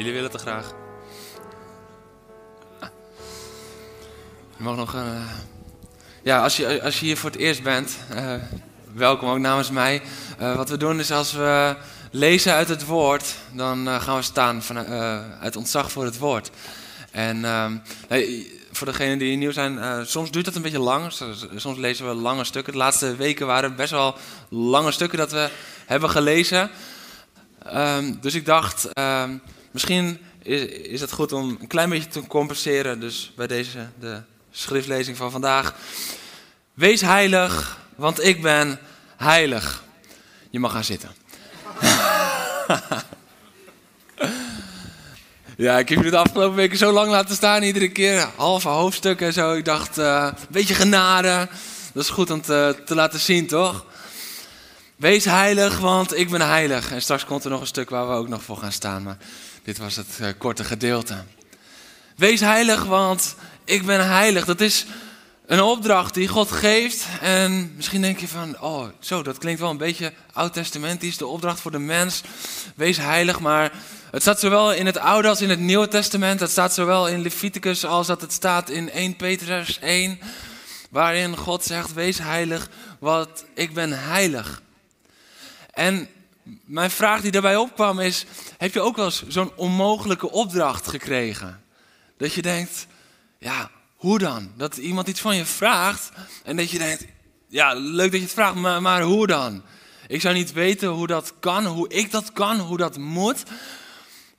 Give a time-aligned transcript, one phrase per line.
[0.00, 0.72] Jullie willen het graag.
[4.56, 4.94] Je mag nog.
[4.94, 5.22] eh,
[6.22, 8.34] Ja, als je, als je hier voor het eerst bent, eh,
[8.92, 10.02] welkom ook namens mij.
[10.38, 11.76] Eh, wat we doen is als we
[12.10, 14.78] lezen uit het woord, dan gaan we staan van,
[15.40, 16.50] uit ontzag voor het woord.
[17.10, 17.76] En ehm,
[18.72, 21.12] voor degenen die nieuw zijn, soms duurt dat een beetje lang.
[21.12, 22.72] Soms, soms lezen we lange stukken.
[22.72, 24.16] De laatste weken waren best wel
[24.48, 25.50] lange stukken dat we
[25.86, 26.70] hebben gelezen.
[27.62, 29.36] Ehm, dus ik dacht, ehm,
[29.70, 33.00] misschien is, is het goed om een klein beetje te compenseren.
[33.00, 34.20] Dus bij deze, de
[34.50, 35.74] schriftlezing van vandaag.
[36.74, 38.78] Wees heilig, want ik ben
[39.16, 39.82] heilig.
[40.50, 41.10] Je mag gaan zitten.
[45.56, 47.62] ja, ik heb jullie de afgelopen weken zo lang laten staan.
[47.62, 49.52] Iedere keer halve hoofdstukken en zo.
[49.52, 51.48] Ik dacht, eh, een beetje genade.
[51.92, 53.84] Dat is goed om te, te laten zien, toch?
[54.96, 56.92] Wees heilig, want ik ben heilig.
[56.92, 59.02] En straks komt er nog een stuk waar we ook nog voor gaan staan.
[59.02, 59.16] Maar
[59.62, 61.24] dit was het eh, korte gedeelte.
[62.16, 64.44] Wees heilig, want ik ben heilig.
[64.44, 64.86] Dat is
[65.46, 67.06] een opdracht die God geeft.
[67.20, 71.16] En misschien denk je van, oh, zo, dat klinkt wel een beetje oud-testamentisch.
[71.16, 72.22] De opdracht voor de mens.
[72.76, 73.72] Wees heilig, maar
[74.10, 76.40] het staat zowel in het Oude als in het Nieuwe Testament.
[76.40, 80.18] Het staat zowel in Leviticus als dat het staat in 1 Petrus 1.
[80.90, 84.62] Waarin God zegt, wees heilig, want ik ben heilig.
[85.72, 86.08] En
[86.64, 88.24] mijn vraag die daarbij opkwam is:
[88.58, 91.62] heb je ook wel zo'n onmogelijke opdracht gekregen?
[92.16, 92.86] Dat je denkt,
[93.38, 94.52] ja, hoe dan?
[94.56, 96.10] Dat iemand iets van je vraagt
[96.44, 97.04] en dat je denkt,
[97.48, 99.62] ja, leuk dat je het vraagt, maar, maar hoe dan?
[100.08, 103.42] Ik zou niet weten hoe dat kan, hoe ik dat kan, hoe dat moet.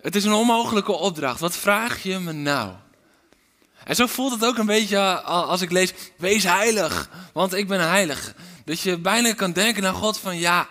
[0.02, 1.40] Het is een onmogelijke opdracht.
[1.40, 2.72] Wat vraag je me nou?
[3.84, 7.90] En zo voelt het ook een beetje als ik lees, wees heilig, want ik ben
[7.90, 8.34] heilig.
[8.66, 10.68] Dat je bijna kan denken naar God van, ja,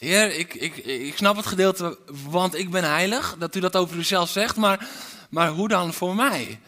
[0.00, 3.96] Heer, ik, ik, ik snap het gedeelte, want ik ben heilig, dat u dat over
[3.96, 4.88] uzelf zegt, maar,
[5.30, 6.60] maar hoe dan voor mij?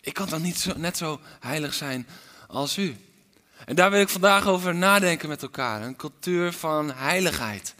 [0.00, 2.06] Ik kan toch niet zo, net zo heilig zijn
[2.48, 2.96] als u?
[3.64, 5.82] En daar wil ik vandaag over nadenken met elkaar.
[5.82, 7.74] Een cultuur van heiligheid.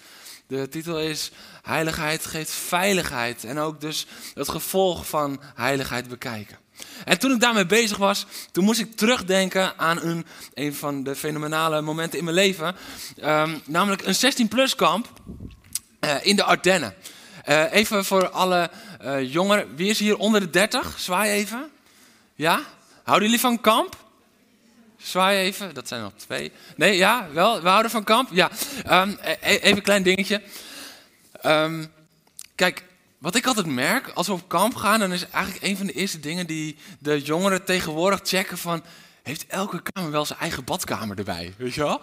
[0.46, 1.30] De titel is
[1.62, 3.44] Heiligheid geeft veiligheid.
[3.44, 6.58] En ook dus het gevolg van heiligheid bekijken.
[7.04, 11.80] En toen ik daarmee bezig was, toen moest ik terugdenken aan een, van de fenomenale
[11.80, 12.76] momenten in mijn leven.
[13.20, 15.08] Ehm, namelijk een 16-plus kamp
[16.00, 16.94] eh, in de Ardennen.
[17.44, 18.70] Eh, even voor alle
[19.00, 19.76] eh, jongeren.
[19.76, 20.94] Wie is hier onder de 30?
[20.98, 21.70] Zwaai even.
[22.34, 22.60] Ja?
[23.02, 23.96] Houden jullie van kamp?
[24.96, 25.74] Zwaai even.
[25.74, 26.52] Dat zijn er nog twee.
[26.76, 27.62] Nee, ja, wel.
[27.62, 28.28] We houden van kamp.
[28.32, 28.50] Ja.
[28.84, 30.42] Ehm, e- even een klein dingetje.
[31.40, 31.84] Ehm,
[32.54, 32.82] kijk,
[33.24, 35.92] wat ik altijd merk, als we op kamp gaan, dan is eigenlijk een van de
[35.92, 38.84] eerste dingen die de jongeren tegenwoordig checken van,
[39.22, 42.00] heeft elke kamer wel zijn eigen badkamer erbij, weet je wel?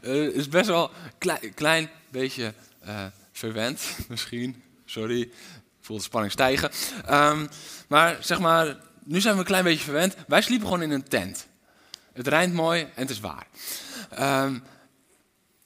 [0.00, 5.32] Het is best wel een klein, beetje eh, verwend, misschien, sorry, ik
[5.80, 6.70] voel de spanning stijgen.
[7.06, 7.46] Ehm,
[7.88, 11.08] maar zeg maar, nu zijn we een klein beetje verwend, wij sliepen gewoon in een
[11.08, 11.46] tent.
[12.12, 13.46] Het rijmt mooi en het is waar.
[14.10, 14.58] Ehm,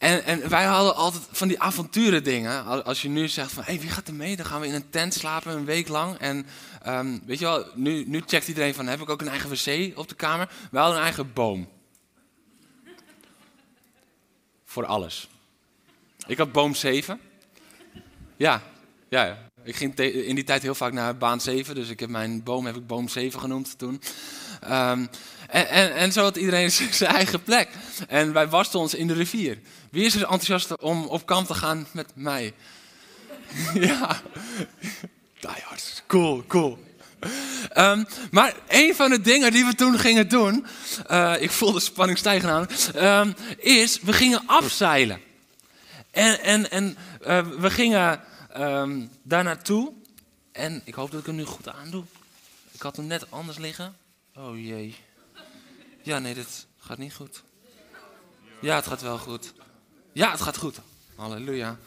[0.04, 2.84] en, en, wij hadden altijd van die avonturen dingen.
[2.84, 4.36] Als je nu zegt van, hey, wie gaat er mee?
[4.36, 6.18] Dan gaan we in een tent slapen een week lang.
[6.18, 6.46] En
[6.86, 9.98] um, weet je wel, nu, nu checkt iedereen van, heb ik ook een eigen wc
[9.98, 10.48] op de kamer?
[10.70, 11.68] Wij hadden een eigen boom.
[14.64, 15.28] Voor alles.
[16.26, 17.20] Ik had boom 7.
[18.36, 18.62] Ja,
[19.08, 19.38] ja, ja.
[19.62, 21.74] Ik ging in die tijd heel vaak naar baan 7.
[21.74, 24.00] Dus ik heb mijn boom heb ik boom 7 genoemd toen.
[24.70, 25.08] Um,
[25.54, 26.70] en, en, en, zo had iedereen
[27.00, 27.68] zijn eigen plek.
[28.08, 29.58] En wij wasten ons in de rivier.
[29.90, 32.54] Wie is er enthousiast om op kamp te gaan met mij?
[33.74, 34.20] ja,
[35.40, 36.02] diehard.
[36.06, 36.78] Cool, cool.
[37.76, 40.66] Um, maar een van de dingen die we toen gingen doen,
[41.10, 42.68] uh, ik voel de spanning stijgen aan,
[43.26, 45.20] um, is we gingen afzeilen.
[46.10, 46.96] En, en, en
[47.26, 48.20] uh, we gingen
[48.56, 49.92] um, daar naartoe.
[50.52, 52.04] En ik hoop dat ik hem nu goed aandoe.
[52.72, 53.96] Ik had hem net anders liggen.
[54.36, 54.94] Oh jee.
[56.04, 57.42] Ja, nee, dit gaat niet goed.
[58.60, 59.52] Ja, het gaat wel goed.
[60.12, 60.78] Ja, het gaat goed.
[61.14, 61.78] Halleluja.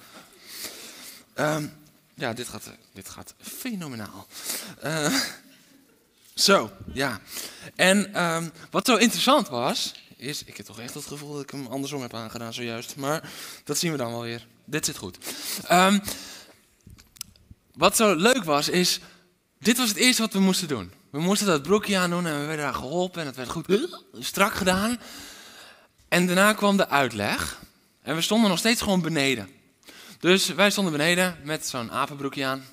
[1.35, 1.73] Um,
[2.13, 4.27] ja, dit gaat, dit gaat fenomenaal.
[4.83, 5.21] Uh,
[6.33, 7.21] zo, ja.
[7.75, 10.43] En um, wat zo interessant was, is...
[10.43, 12.95] Ik heb toch echt het gevoel dat ik hem andersom heb aangedaan zojuist.
[12.95, 13.31] Maar
[13.63, 14.47] dat zien we dan wel weer.
[14.65, 15.17] Dit zit goed.
[15.71, 16.01] Um,
[17.73, 18.99] wat zo leuk was, is...
[19.59, 20.91] dit was het eerste wat we moesten doen.
[21.17, 23.97] We moesten dat broekje aan doen en we werden daar geholpen en het werd goed
[24.19, 24.99] strak gedaan.
[26.07, 27.61] En daarna kwam de uitleg.
[28.01, 29.49] En we stonden nog steeds gewoon beneden.
[30.19, 32.65] Dus wij stonden beneden met zo'n apenbroekje aan.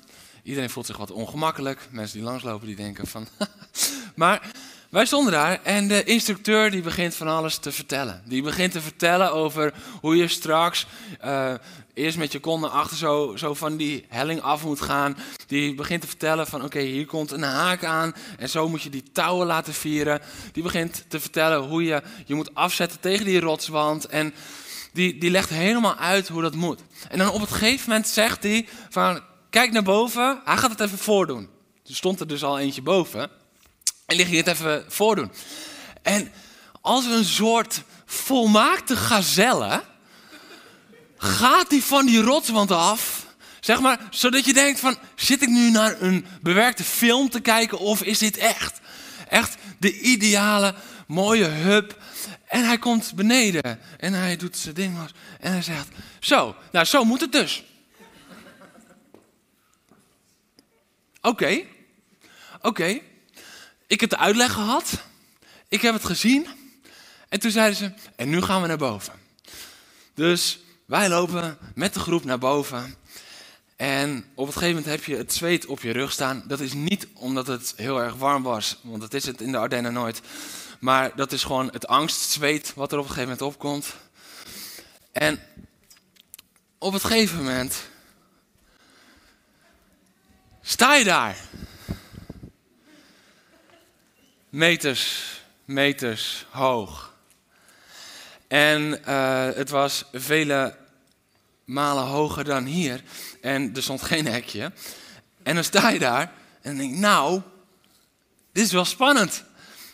[0.43, 1.87] Iedereen voelt zich wat ongemakkelijk.
[1.91, 3.27] Mensen die langslopen die denken van...
[4.15, 4.51] maar
[4.95, 8.21] wij stonden daar en de instructeur die begint van alles te vertellen.
[8.25, 10.85] Die begint te vertellen over hoe je straks
[11.25, 11.53] uh,
[11.93, 15.17] eerst met je naar achter zo, zo van die helling af moet gaan.
[15.47, 18.89] Die begint te vertellen van oké, hier komt een haak aan en zo moet je
[18.89, 20.21] die touwen laten vieren.
[20.51, 24.33] Die begint te vertellen hoe je je moet afzetten tegen die rotswand en
[24.93, 26.81] die, die legt helemaal uit hoe dat moet.
[27.09, 29.19] En dan op het gegeven moment zegt hij van
[29.49, 31.49] kijk naar boven, hij gaat het even voordoen.
[31.85, 33.43] Er stond er dus al eentje boven.
[34.05, 35.31] En die ging het even voordoen.
[36.01, 36.31] En
[36.81, 39.83] als een soort volmaakte gazelle
[41.17, 43.25] gaat hij van die rotswand af.
[43.59, 47.77] Zeg maar, zodat je denkt van, zit ik nu naar een bewerkte film te kijken
[47.77, 48.79] of is dit echt?
[49.29, 50.75] Echt de ideale,
[51.07, 52.01] mooie hub.
[52.45, 54.97] En hij komt beneden en hij doet zijn ding
[55.39, 55.87] en hij zegt,
[56.19, 57.63] zo, nou zo moet het dus.
[61.21, 61.63] Oké,
[62.61, 62.99] oké.
[63.87, 65.03] Ik heb de uitleg gehad.
[65.67, 66.47] Ik heb het gezien.
[67.29, 69.13] En toen zeiden ze, en nu gaan we naar boven.
[70.13, 72.95] Dus wij lopen met de groep naar boven.
[73.75, 76.43] En op een gegeven moment heb je het zweet op je rug staan.
[76.47, 79.57] Dat is niet omdat het heel erg warm was, want dat is het in de
[79.57, 80.21] Ardennen nooit.
[80.79, 83.95] Maar dat is gewoon het angstzweet wat er op een gegeven moment opkomt.
[85.11, 85.39] En
[86.77, 87.83] op het gegeven moment
[90.61, 91.37] sta je daar
[94.55, 95.23] meters,
[95.65, 97.13] meters hoog.
[98.47, 100.77] En uh, het was vele
[101.65, 103.03] malen hoger dan hier.
[103.41, 104.71] En er stond geen hekje.
[105.43, 107.41] En dan sta je daar en denk nou,
[108.51, 109.43] dit is wel spannend.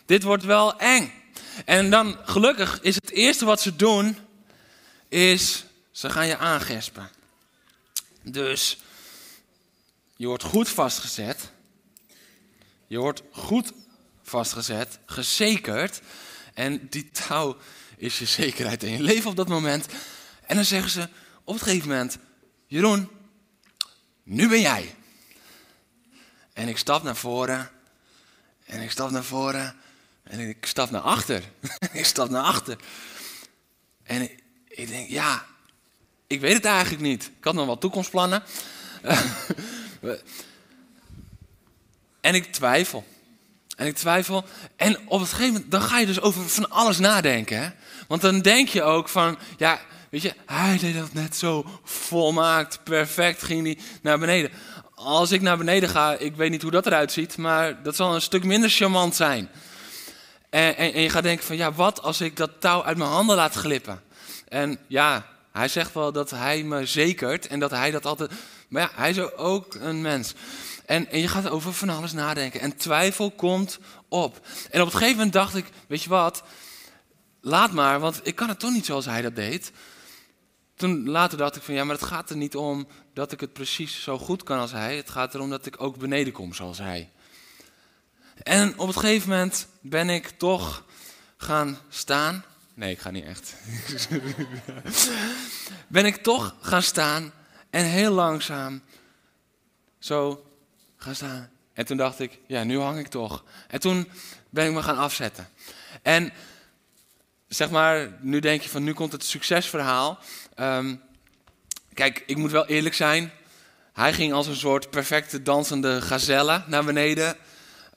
[0.06, 1.12] Dit wordt wel eng.
[1.64, 4.16] En dan, gelukkig, is het eerste wat ze doen,
[5.08, 7.10] is ze gaan je aangespen.
[8.22, 8.78] Dus
[10.16, 11.50] je wordt goed vastgezet.
[12.86, 13.72] Je wordt goed
[14.32, 16.00] vastgezet, gezekerd.
[16.54, 17.56] En die touw
[17.96, 19.86] is je zekerheid in je leven op dat moment.
[20.46, 21.08] En dan zeggen ze
[21.44, 22.18] op het gegeven moment:
[22.66, 23.08] Jeroen,
[24.22, 24.94] nu ben jij.
[26.52, 27.70] En ik stap naar voren.
[28.64, 29.76] En ik stap naar voren.
[30.22, 31.42] En ik stap naar achter.
[32.00, 32.76] ik stap naar achter.
[34.02, 35.46] En ik, ik, denk, ja,
[36.26, 37.24] ik weet het eigenlijk niet.
[37.38, 38.42] Ik had nog wat toekomstplannen.
[42.20, 43.11] en ik twijfel.
[43.76, 44.44] En ik twijfel.
[44.76, 47.62] En op een gegeven moment, dan ga je dus over van alles nadenken.
[47.62, 47.68] Hè?
[48.08, 49.80] Want dan denk je ook van, ja,
[50.10, 54.50] weet je, hij deed dat net zo volmaakt, perfect, ging hij naar beneden.
[54.94, 58.14] Als ik naar beneden ga, ik weet niet hoe dat eruit ziet, maar dat zal
[58.14, 59.48] een stuk minder charmant zijn.
[60.50, 63.10] En, en, en je gaat denken van, ja, wat als ik dat touw uit mijn
[63.10, 64.02] handen laat glippen?
[64.48, 68.30] En ja, hij zegt wel dat hij me zekert en dat hij dat altijd...
[68.68, 70.34] Maar ja, hij is ook een mens.
[70.86, 72.60] En, en je gaat over van alles nadenken.
[72.60, 74.46] En twijfel komt op.
[74.70, 76.42] En op het gegeven moment dacht ik, weet je wat,
[77.40, 79.72] laat maar, want ik kan het toch niet zoals hij dat deed.
[80.74, 83.52] Toen later dacht ik van ja, maar het gaat er niet om dat ik het
[83.52, 84.96] precies zo goed kan als hij.
[84.96, 87.10] Het gaat erom dat ik ook beneden kom zoals hij.
[88.42, 90.84] En op het gegeven moment ben ik toch
[91.36, 92.44] gaan staan.
[92.74, 93.54] Nee, ik ga niet echt.
[95.88, 97.32] ben ik toch gaan staan
[97.70, 98.82] en heel langzaam
[99.98, 100.46] zo
[101.02, 101.50] gaan staan.
[101.72, 103.44] En toen dacht ik, ja, nu hang ik toch.
[103.68, 104.08] En toen
[104.50, 105.48] ben ik me gaan afzetten.
[106.02, 106.32] En
[107.48, 110.18] zeg maar, nu denk je van, nu komt het succesverhaal.
[110.56, 111.00] Um,
[111.94, 113.32] kijk, ik moet wel eerlijk zijn.
[113.92, 117.36] Hij ging als een soort perfecte dansende gazelle naar beneden.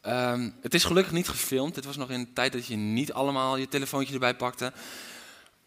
[0.08, 1.76] Um, het is gelukkig niet gefilmd.
[1.76, 4.74] Het was nog in de tijd dat je niet allemaal je telefoontje erbij pakte.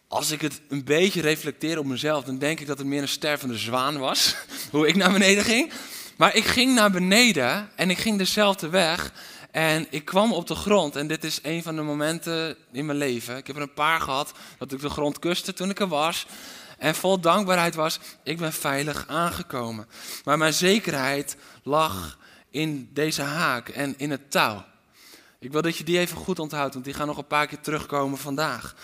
[0.09, 3.09] Als ik het een beetje reflecteer op mezelf, dan denk ik dat het meer een
[3.09, 4.37] stervende zwaan was.
[4.71, 5.73] Hoe ik naar beneden ging.
[6.19, 9.13] Maar ik ging naar beneden en ik ging dezelfde weg.
[9.51, 10.97] En ik kwam op de grond.
[10.97, 13.37] En dit is een van de momenten in mijn leven.
[13.37, 16.27] Ik heb er een paar gehad dat ik de grond kuste toen ik er was.
[16.79, 19.87] En vol dankbaarheid was, ik ben veilig aangekomen.
[20.25, 22.19] Maar mijn zekerheid lag
[22.51, 24.65] in deze haak en in het touw.
[25.39, 27.61] Ik wil dat je die even goed onthoudt, want die gaan nog een paar keer
[27.61, 28.75] terugkomen vandaag.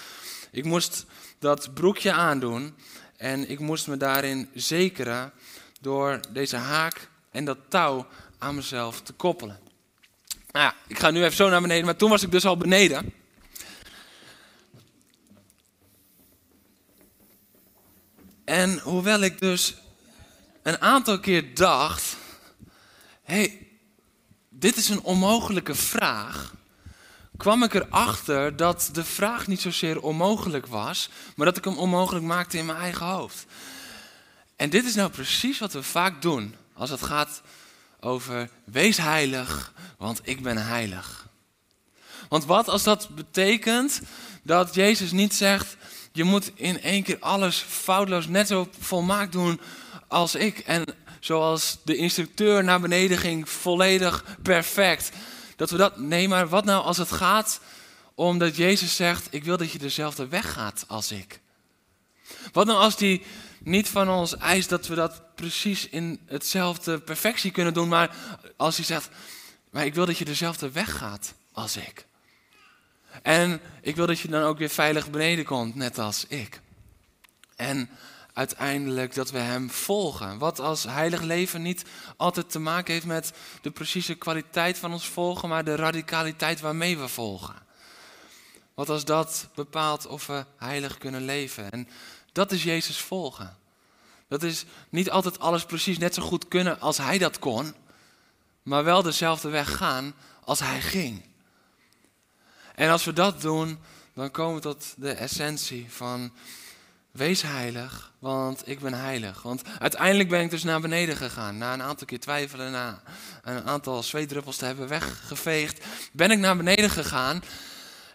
[0.50, 1.06] Ik moest
[1.38, 2.74] dat broekje aandoen
[3.16, 5.32] en ik moest me daarin zekeren
[5.80, 8.06] door deze haak en dat touw
[8.38, 9.58] aan mezelf te koppelen.
[10.50, 12.56] Nou ja, ik ga nu even zo naar beneden, maar toen was ik dus al
[12.56, 13.12] beneden.
[18.44, 19.74] En hoewel ik dus
[20.62, 22.16] een aantal keer dacht:
[23.22, 23.66] hé, hey,
[24.48, 26.54] dit is een onmogelijke vraag,
[27.36, 32.24] kwam ik erachter dat de vraag niet zozeer onmogelijk was, maar dat ik hem onmogelijk
[32.24, 33.46] maakte in mijn eigen hoofd.
[34.56, 37.42] En dit is nou precies wat we vaak doen als het gaat
[38.00, 41.28] over wees heilig, want ik ben heilig.
[42.28, 44.00] Want wat als dat betekent
[44.42, 45.76] dat Jezus niet zegt,
[46.12, 49.60] je moet in één keer alles foutloos net zo volmaakt doen
[50.08, 50.58] als ik.
[50.58, 50.84] En
[51.20, 55.10] zoals de instructeur naar beneden ging, volledig perfect.
[55.56, 57.60] Dat we dat, nee, maar wat nou als het gaat
[58.14, 61.40] omdat Jezus zegt, ik wil dat je dezelfde weg gaat als ik.
[62.52, 63.22] Wat nou als die
[63.64, 68.16] niet van ons eist dat we dat precies in hetzelfde perfectie kunnen doen, maar
[68.56, 69.08] als hij zegt,
[69.70, 72.06] maar ik wil dat je dezelfde weg gaat als ik.
[73.22, 76.60] En ik wil dat je dan ook weer veilig beneden komt, net als ik.
[77.56, 77.90] En
[78.32, 80.38] uiteindelijk dat we Hem volgen.
[80.38, 81.84] Wat als heilig leven niet
[82.16, 86.98] altijd te maken heeft met de precieze kwaliteit van ons volgen, maar de radicaliteit waarmee
[86.98, 87.54] we volgen.
[88.74, 91.70] Wat als dat bepaalt of we heilig kunnen leven.
[91.70, 91.88] En
[92.34, 93.56] dat is Jezus volgen.
[94.28, 97.74] Dat is niet altijd alles precies net zo goed kunnen als Hij dat kon,
[98.62, 100.14] maar wel dezelfde weg gaan
[100.44, 101.22] als Hij ging.
[102.74, 103.78] En als we dat doen,
[104.14, 106.32] dan komen we tot de essentie van
[107.10, 109.42] wees heilig, want ik ben heilig.
[109.42, 111.58] Want uiteindelijk ben ik dus naar beneden gegaan.
[111.58, 113.02] Na een aantal keer twijfelen, na
[113.42, 117.42] een aantal zweetdruppels te hebben weggeveegd, ben ik naar beneden gegaan.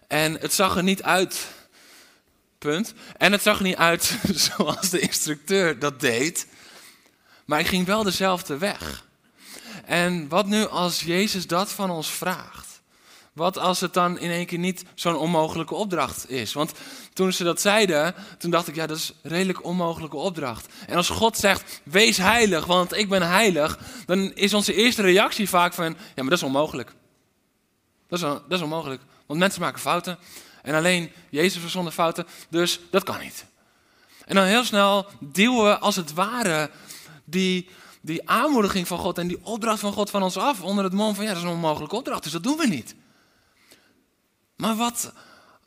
[0.08, 1.48] En het zag er niet uit.
[2.60, 2.94] Punt.
[3.16, 6.46] En het zag niet uit zoals de instructeur dat deed.
[7.44, 9.06] Maar ik ging wel dezelfde weg.
[9.84, 12.80] En wat nu als Jezus dat van ons vraagt?
[13.32, 16.52] Wat als het dan in één keer niet zo'n onmogelijke opdracht is?
[16.52, 16.72] Want
[17.12, 20.66] toen ze dat zeiden, toen dacht ik, ja, dat is een redelijk onmogelijke opdracht.
[20.86, 25.48] En als God zegt, wees heilig, want ik ben heilig, dan is onze eerste reactie
[25.48, 26.92] vaak van, ja, maar dat is onmogelijk.
[28.08, 30.18] Dat is, dat is onmogelijk, want mensen maken fouten.
[30.62, 33.44] En alleen Jezus was zonder fouten, dus dat kan niet.
[34.24, 36.70] En dan heel snel duwen we als het ware
[37.24, 37.68] die,
[38.00, 41.14] die aanmoediging van God en die opdracht van God van ons af onder het mom
[41.14, 42.94] van, ja, dat is een onmogelijke opdracht, dus dat doen we niet.
[44.56, 45.12] Maar wat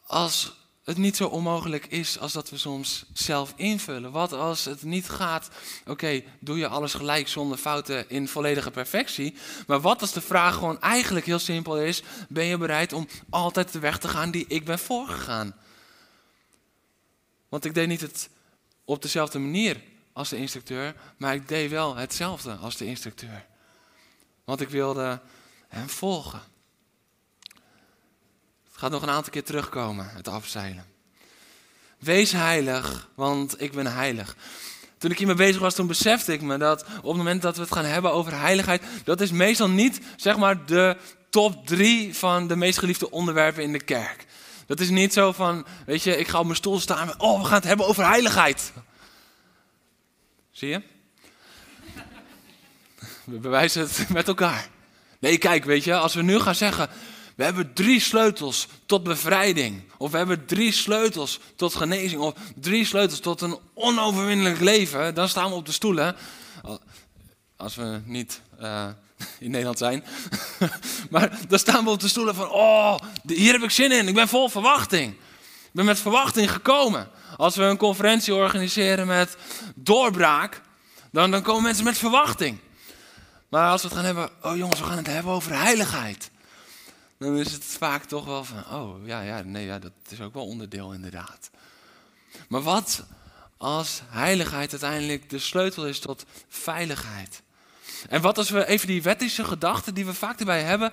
[0.06, 4.12] als het niet zo onmogelijk is als dat we soms zelf invullen?
[4.12, 5.50] Wat als het niet gaat,
[5.88, 9.36] oké, doe je alles gelijk zonder fouten in volledige perfectie?
[9.68, 13.72] Maar wat als de vraag gewoon eigenlijk heel simpel is, ben je bereid om altijd
[13.72, 15.56] de weg te gaan die ik ben voorgegaan?
[17.50, 18.30] Want ik deed niet het
[18.86, 19.82] op dezelfde manier
[20.14, 23.46] als de instructeur, maar ik deed wel hetzelfde als de instructeur.
[24.44, 25.20] Want ik wilde
[25.68, 26.42] hem volgen
[28.84, 30.86] gaat nog een aantal keer terugkomen, het afzeilen.
[32.00, 34.36] Wees heilig, want ik ben heilig.
[34.98, 37.62] Toen ik hiermee bezig was, toen besefte ik me dat op het moment dat we
[37.62, 40.98] het gaan hebben over heiligheid, dat is meestal niet, zeg maar, de
[41.30, 44.26] top drie van de meest geliefde onderwerpen in de kerk.
[44.66, 47.40] Dat is niet zo van, weet je, ik ga op mijn stoel staan en, oh,
[47.40, 48.74] we gaan het hebben over heiligheid.
[50.52, 50.82] Zie je?
[53.24, 54.68] We bewijzen het met elkaar.
[55.20, 56.90] Nee, kijk, weet je, als we nu gaan zeggen,
[57.36, 59.84] we hebben drie sleutels tot bevrijding.
[59.98, 62.22] Of we hebben drie sleutels tot genezing.
[62.22, 65.16] Of drie sleutels tot een onoverwinnelijk leven.
[65.16, 66.16] Dan staan we op de stoelen.
[67.58, 68.88] Als we niet uh,
[69.40, 70.04] in Nederland zijn.
[71.10, 72.96] maar dan staan we op de stoelen van: Oh,
[73.28, 74.08] hier heb ik zin in.
[74.08, 75.14] Ik ben vol verwachting.
[75.14, 77.10] Ik ben met verwachting gekomen.
[77.38, 79.38] Als we een conferentie organiseren met
[79.76, 80.62] doorbraak.
[81.12, 82.60] Dan, dan komen mensen met verwachting.
[83.50, 86.32] Maar als we het gaan hebben, oh jongens, we gaan het hebben over heiligheid
[87.24, 90.34] dan is het vaak toch wel van, oh ja, ja, nee, ja, dat is ook
[90.34, 91.50] wel onderdeel inderdaad.
[92.48, 93.06] Maar wat
[93.58, 97.42] als heiligheid uiteindelijk de sleutel is tot veiligheid?
[98.10, 100.92] En wat als we even die wettische gedachten die we vaak erbij hebben,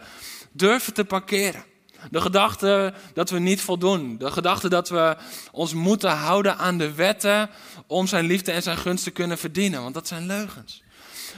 [0.53, 1.65] durven te parkeren?
[2.11, 4.19] De gedachte dat we niet voldoen.
[4.19, 5.17] De gedachte dat we
[5.53, 7.51] ons moeten houden aan de wetten
[7.87, 9.83] om zijn liefde en zijn gunst te kunnen verdienen.
[9.83, 10.83] Want dat zijn leugens.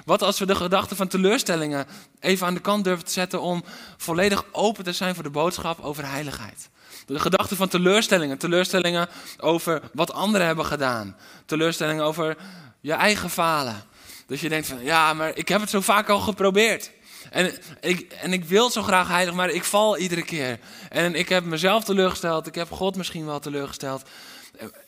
[0.04, 1.87] Wat als we de gedachte van teleurstellingen
[2.20, 3.64] even aan de kant durven te zetten om
[3.96, 6.70] volledig open te zijn voor de boodschap over heiligheid?
[7.06, 9.08] De gedachte van teleurstellingen, teleurstellingen
[9.38, 12.37] over wat anderen hebben gedaan, teleurstellingen over
[12.80, 13.82] je eigen falen.
[14.26, 16.90] Dat je denkt van ja, maar ik heb het zo vaak al geprobeerd.
[17.30, 20.58] En ik, en ik wil zo graag heilig, maar ik val iedere keer.
[20.88, 24.02] En ik heb mezelf teleurgesteld, ik heb God misschien wel teleurgesteld.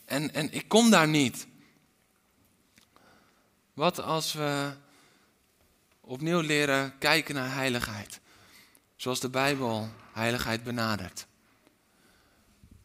[0.04, 1.46] En, en ik kom daar niet.
[3.74, 4.72] Wat als we
[6.06, 8.20] opnieuw leren kijken naar heiligheid.
[8.96, 11.26] Zoals de Bijbel heiligheid benadert.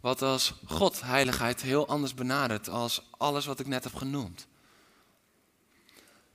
[0.01, 4.47] Wat als God heiligheid heel anders benadert als alles wat ik net heb genoemd.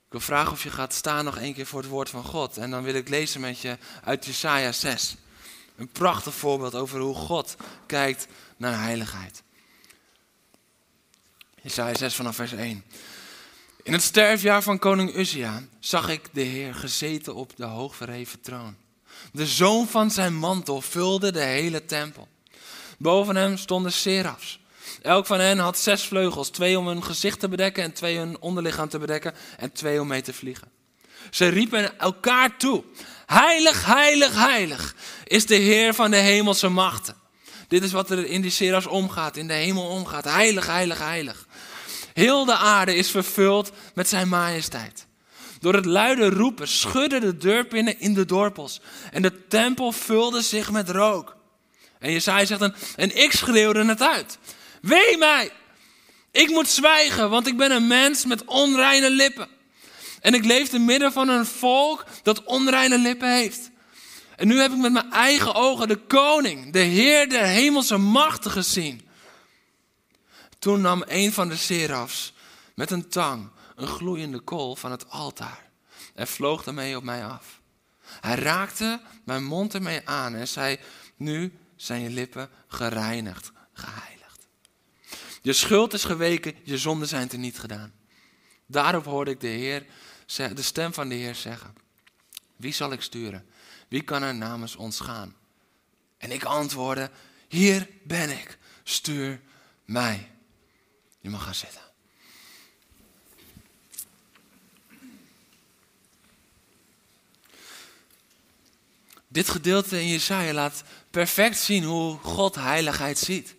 [0.07, 2.57] Ik wil vragen of je gaat staan nog één keer voor het woord van God.
[2.57, 5.17] En dan wil ik lezen met je uit Jesaja 6.
[5.77, 8.27] Een prachtig voorbeeld over hoe God kijkt
[8.57, 9.43] naar heiligheid.
[11.63, 12.85] Jesaja 6 vanaf vers 1.
[13.85, 18.77] In het sterfjaar van koning Uzia zag ik de Heer gezeten op de hoogverheven troon.
[19.33, 22.29] De zoon van zijn mantel vulde de hele tempel.
[22.99, 24.59] Boven hem stonden serafs.
[25.03, 28.41] Elk van hen had zes vleugels, twee om hun gezicht te bedekken en twee hun
[28.41, 30.69] onderlichaam te bedekken en twee om mee te vliegen.
[31.31, 32.85] Ze riepen elkaar toe,
[33.27, 37.17] heilig, heilig, heilig is de Heer van de hemelse machten.
[37.69, 40.25] Dit is wat er in die serafs omgaat, in de hemel omgaat.
[40.25, 41.44] Heilig, heilig, heilig.
[42.15, 45.07] Heel de aarde is vervuld met zijn majesteit.
[45.61, 48.81] Door het luide roepen schudden de deurpinnen in de dorpels.
[49.13, 51.37] En de tempel vulde zich met rook.
[51.99, 54.39] En Jesaja zegt dan, en ik schreeuwde het uit.
[54.83, 55.51] Wee mij!
[56.31, 59.49] Ik moet zwijgen, want ik ben een mens met onreine lippen.
[60.21, 63.71] En ik leef te midden van een volk dat onreine lippen heeft.
[64.37, 68.51] En nu heb ik met mijn eigen ogen de koning, de Heer der hemelse machten
[68.51, 69.01] gezien.
[70.65, 72.33] Toen nam een van de serafs
[72.75, 75.71] met een tang een gloeiende kool van het altaar
[76.15, 77.61] en vloog daarmee op mij af.
[78.03, 80.79] Hij raakte mijn mond ermee aan en zei:
[81.17, 84.47] Nu zijn je lippen gereinigd, geheiligd.
[85.43, 87.93] Je schuld is geweken, je zonden zijn er niet gedaan.
[88.67, 89.87] Daarop hoorde ik de, Heer,
[90.55, 91.75] de stem van de Heer zeggen:
[92.57, 93.47] Wie zal ik sturen?
[93.89, 95.35] Wie kan er namens ons gaan?
[96.19, 97.11] En ik antwoordde:
[97.49, 99.41] Hier ben ik, stuur
[99.85, 100.33] mij.
[101.25, 101.81] Je mag gaan zitten.
[109.29, 113.55] Dit gedeelte in Jesaja laat perfect zien hoe God heiligheid ziet.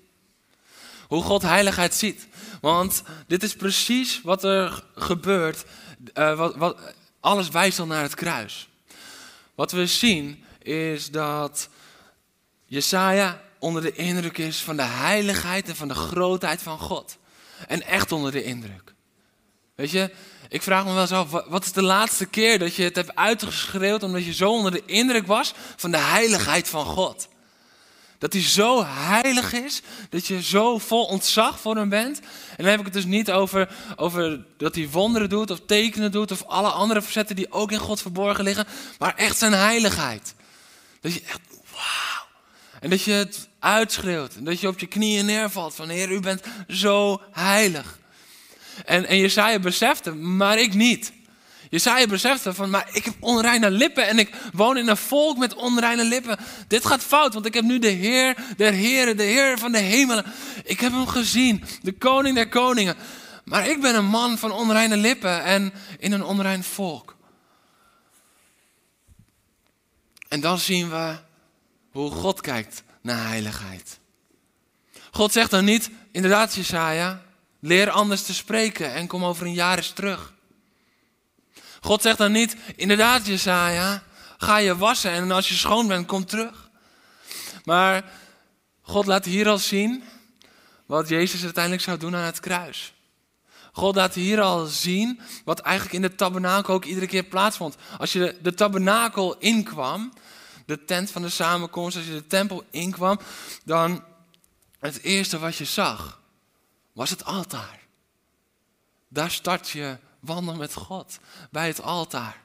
[1.07, 2.27] Hoe God heiligheid ziet.
[2.61, 5.65] Want dit is precies wat er gebeurt.
[6.13, 8.69] Uh, wat, wat, alles wijst al naar het kruis.
[9.55, 11.69] Wat we zien is dat
[12.65, 17.17] Jesaja onder de indruk is van de heiligheid en van de grootheid van God.
[17.67, 18.93] En echt onder de indruk.
[19.75, 20.11] Weet je,
[20.49, 23.15] ik vraag me wel eens af, wat is de laatste keer dat je het hebt
[23.15, 27.27] uitgeschreeuwd omdat je zo onder de indruk was van de heiligheid van God?
[28.17, 32.19] Dat hij zo heilig is, dat je zo vol ontzag voor hem bent.
[32.49, 36.11] En dan heb ik het dus niet over, over dat hij wonderen doet of tekenen
[36.11, 38.67] doet of alle andere verzetten die ook in God verborgen liggen,
[38.99, 40.35] maar echt zijn heiligheid.
[41.01, 41.39] Dat je echt.
[42.85, 46.19] En dat je het uitschreeuwt en dat je op je knieën neervalt van Heer, u
[46.19, 47.99] bent zo heilig.
[48.85, 51.11] En, en Jesaja besefte, maar ik niet.
[51.69, 55.55] Jesaja besefte van, maar ik heb onreine lippen en ik woon in een volk met
[55.55, 56.37] onreine lippen.
[56.67, 59.79] Dit gaat fout, want ik heb nu de Heer der Heren, de Heer van de
[59.79, 60.25] hemelen.
[60.63, 62.95] Ik heb hem gezien, de koning der koningen.
[63.43, 67.15] Maar ik ben een man van onreine lippen en in een onrein volk.
[70.27, 71.24] En dan zien we
[71.95, 73.99] hoe God kijkt naar heiligheid.
[75.11, 77.21] God zegt dan niet, inderdaad Jesaja,
[77.59, 80.33] leer anders te spreken en kom over een jaar eens terug.
[81.81, 84.03] God zegt dan niet, inderdaad Jesaja,
[84.37, 86.69] ga je wassen en als je schoon bent, kom terug.
[87.63, 88.11] Maar
[88.81, 90.03] God laat hier al zien
[90.85, 92.93] wat Jezus uiteindelijk zou doen aan het kruis.
[93.71, 97.75] God laat hier al zien wat eigenlijk in de tabernakel ook iedere keer plaatsvond.
[97.97, 100.13] Als je de, tabernakel inkwam,
[100.65, 103.19] de tent van de samenkomst, als je de tempel inkwam,
[103.63, 104.03] dan
[104.79, 106.21] het eerste wat je zag
[106.93, 107.79] was het altaar.
[109.07, 111.19] Daar start je wandel met God,
[111.51, 112.43] bij het altaar.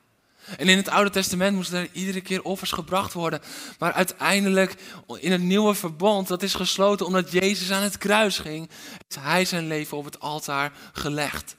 [0.57, 3.41] En in het Oude Testament moesten er iedere keer offers gebracht worden.
[3.79, 4.77] Maar uiteindelijk
[5.19, 9.45] in het nieuwe verbond, dat is gesloten omdat Jezus aan het kruis ging, heeft hij
[9.45, 11.57] zijn leven op het altaar gelegd.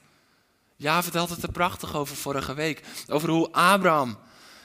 [0.76, 2.82] Ja, vertelt het er prachtig over vorige week.
[3.08, 4.18] Over hoe Abraham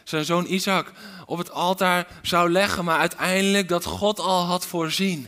[0.10, 0.92] zijn zoon Isaac
[1.26, 5.28] op het altaar zou leggen, maar uiteindelijk dat God al had voorzien.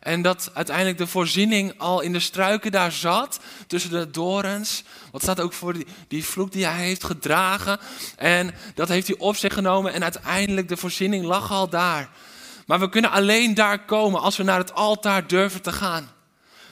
[0.00, 4.82] En dat uiteindelijk de voorziening al in de struiken daar zat, tussen de dorens.
[5.10, 7.78] Wat staat ook voor die, die vloek die hij heeft gedragen.
[8.16, 12.08] En dat heeft hij op zich genomen en uiteindelijk de voorziening lag al daar.
[12.66, 16.10] Maar we kunnen alleen daar komen als we naar het altaar durven te gaan.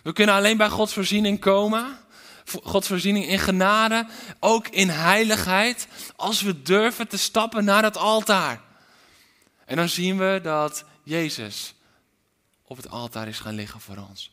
[0.03, 1.99] We kunnen alleen bij Gods voorziening komen.
[2.63, 4.07] Gods voorziening in genade,
[4.41, 8.61] ook in heiligheid, als we durven te stappen naar het altaar.
[9.65, 11.75] En dan zien we dat Jezus
[12.63, 14.31] op het altaar is gaan liggen voor ons.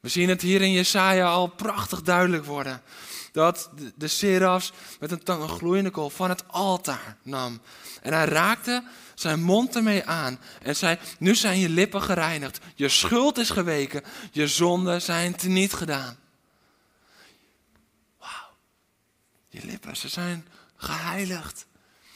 [0.00, 2.82] We zien het hier in Jesaja al prachtig duidelijk worden.
[3.32, 7.60] Dat de serafs met een tang een gloeiende kool van het altaar nam.
[8.02, 12.58] En hij raakte zijn mond ermee aan en zei, nu zijn je lippen gereinigd.
[12.74, 14.02] Je schuld is geweken,
[14.32, 16.18] je zonden zijn teniet gedaan.
[18.18, 18.50] Wauw.
[19.50, 21.66] Je lippen, ze zijn geheiligd.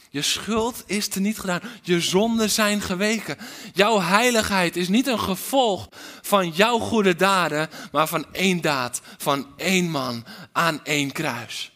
[0.09, 1.61] Je schuld is er niet gedaan.
[1.81, 3.37] Je zonden zijn geweken.
[3.73, 5.89] Jouw heiligheid is niet een gevolg
[6.21, 11.71] van jouw goede daden, maar van één daad, van één man aan één kruis.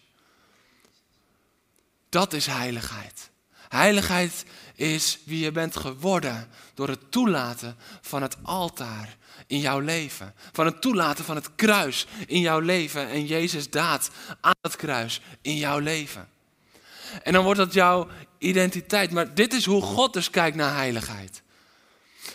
[2.09, 3.29] Dat is heiligheid.
[3.69, 4.45] Heiligheid
[4.75, 9.17] is wie je bent geworden door het toelaten van het altaar
[9.49, 10.33] in jouw leven.
[10.51, 14.09] Van het toelaten van het kruis in jouw leven en Jezus daad
[14.41, 16.29] aan het kruis in jouw leven.
[17.23, 18.07] En dan wordt dat jouw
[18.38, 19.12] identiteit.
[19.12, 21.41] Maar dit is hoe God dus kijkt naar heiligheid.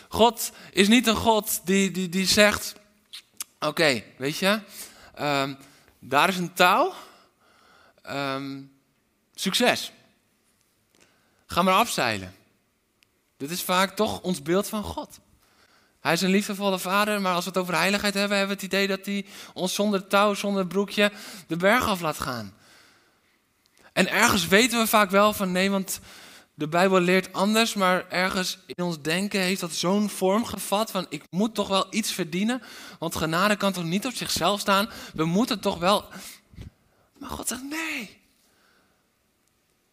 [0.07, 2.75] God is niet een God die, die, die zegt:
[3.59, 4.59] Oké, weet je,
[5.13, 5.53] ehm,
[5.99, 6.93] daar is een touw.
[8.01, 8.61] Ehm,
[9.35, 9.91] succes.
[11.45, 12.35] Ga maar afzeilen.
[13.37, 15.19] Dit is vaak toch ons beeld van God.
[16.05, 18.73] Hij is een liefdevolle vader, maar als we het over heiligheid hebben, hebben we het
[18.73, 21.11] idee dat hij ons zonder touw, zonder broekje
[21.47, 22.53] de berg af laat gaan.
[23.93, 25.99] En ergens weten we vaak wel van nee, want
[26.53, 31.05] de Bijbel leert anders, maar ergens in ons denken heeft dat zo'n vorm gevat van
[31.09, 32.61] ik moet toch wel iets verdienen,
[32.99, 36.05] want genade kan toch niet op zichzelf staan, we moeten toch wel.
[37.19, 38.21] Maar God zegt nee.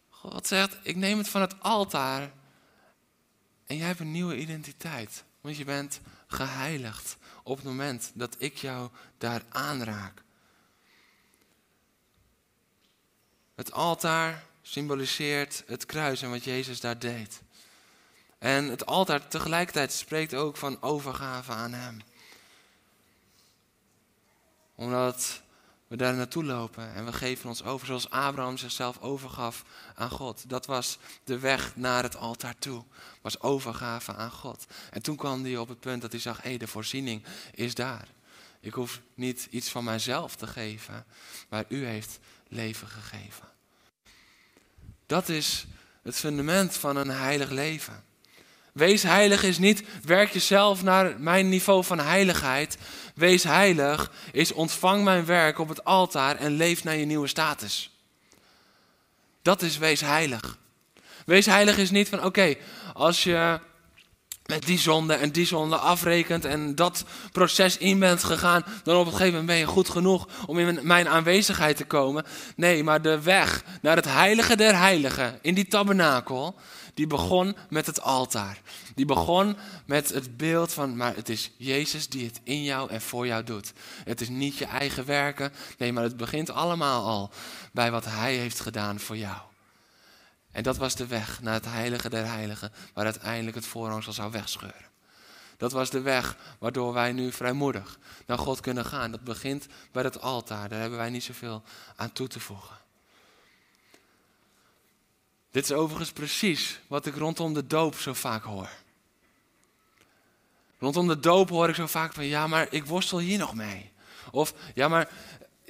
[0.09, 2.31] God zegt ik neem het van het altaar
[3.65, 8.57] en jij hebt een nieuwe identiteit, want je bent geheiligd op het moment dat ik
[8.57, 10.23] jou daar aanraak.
[13.55, 17.41] Het altaar symboliseert het kruis en wat Jezus daar deed.
[18.37, 22.01] En het altaar tegelijkertijd spreekt ook van overgave aan Hem.
[24.75, 25.41] Omdat
[25.93, 29.63] we daar naartoe lopen en we geven ons over zoals Abraham zichzelf overgaf
[29.95, 30.49] aan God.
[30.49, 32.83] Dat was de weg naar het altaar toe,
[33.21, 34.65] was overgave aan God.
[34.91, 38.07] En toen kwam hij op het punt dat hij zag, hé, de voorziening is daar.
[38.59, 41.05] Ik hoef niet iets van mijzelf te geven,
[41.49, 43.47] maar u heeft leven gegeven.
[45.05, 45.65] Dat is
[46.01, 48.03] het fundament van een heilig leven.
[48.73, 52.77] Wees heilig is niet werk jezelf naar mijn niveau van heiligheid.
[53.15, 57.91] Wees heilig is ontvang mijn werk op het altaar en leef naar je nieuwe status.
[59.41, 60.57] Dat is wees heilig.
[61.25, 62.55] Wees heilig is niet van oké,
[62.93, 63.59] als je
[64.45, 69.05] met die zonde en die zonde afrekent en dat proces in bent gegaan, dan op
[69.05, 72.25] een gegeven moment ben je goed genoeg om in mijn aanwezigheid te komen.
[72.55, 76.55] Nee, maar de weg naar het heilige der heiligen in die tabernakel,
[76.93, 78.61] die begon met het altaar.
[78.95, 83.01] Die begon met het beeld van, maar het is Jezus die het in jou en
[83.01, 83.73] voor jou doet.
[84.03, 87.31] Het is niet je eigen werken, nee, maar het begint allemaal al
[87.71, 89.37] bij wat Hij heeft gedaan voor jou.
[90.53, 94.31] En dat was de weg naar het heilige der heiligen, waar uiteindelijk het voorhangsel zou
[94.31, 94.91] wegscheuren.
[95.57, 99.11] Dat was de weg waardoor wij nu vrijmoedig naar God kunnen gaan.
[99.11, 101.63] Dat begint bij het altaar, daar hebben wij niet zoveel
[101.95, 102.77] aan toe te voegen.
[105.51, 108.69] Dit is overigens precies wat ik rondom de doop zo vaak hoor.
[110.79, 113.91] Rondom de doop hoor ik zo vaak van, ja, maar ik worstel hier nog mee.
[114.31, 115.09] Of, ja, maar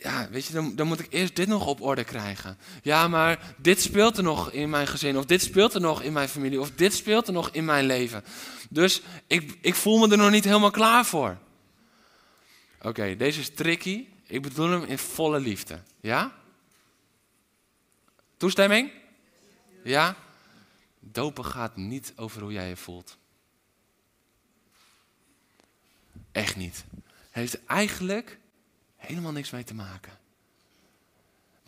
[0.04, 2.58] ja, weet je, dan, dan, moet ik eerst dit nog op orde krijgen.
[2.82, 6.14] Ja, maar dit speelt er nog in mijn gezin, of dit speelt er nog in
[6.14, 8.24] mijn familie, of dit speelt er nog in mijn leven.
[8.70, 11.38] Dus ik, ik voel me er nog niet helemaal klaar voor.
[12.82, 14.08] Oké, deze is tricky.
[14.28, 15.80] Ik bedoel hem in volle liefde.
[16.02, 16.32] Ja?
[18.38, 18.92] Toestemming?
[19.84, 20.16] Ja?
[21.00, 23.18] Dopen gaat niet over hoe jij je voelt.
[26.32, 26.84] Echt niet.
[27.30, 28.38] Heeft eigenlijk
[29.06, 30.12] helemaal niks mee te maken.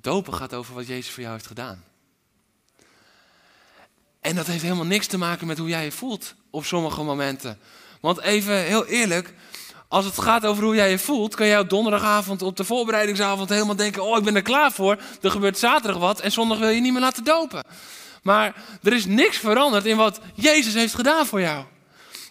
[0.02, 1.84] Dopen gaat over wat Jezus voor jou heeft gedaan.
[4.20, 7.60] En dat heeft helemaal niks te maken met hoe jij je voelt op sommige momenten.
[8.02, 9.34] Want even heel eerlijk,
[9.88, 13.50] als het gaat over hoe jij je voelt, kan jij op donderdagavond op de voorbereidingsavond
[13.50, 14.98] helemaal denken: Oh, ik ben er klaar voor.
[15.22, 17.64] Er gebeurt zaterdag wat en zondag wil je niet meer laten dopen.
[18.24, 21.66] Maar er is niks veranderd in wat Jezus heeft gedaan voor jou.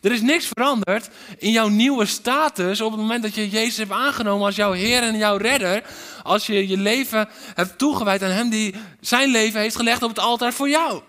[0.05, 3.91] Er is niks veranderd in jouw nieuwe status op het moment dat je Jezus hebt
[3.91, 5.83] aangenomen als jouw Heer en jouw Redder.
[6.23, 10.19] Als je je leven hebt toegewijd aan Hem die zijn leven heeft gelegd op het
[10.19, 11.03] altaar voor jou.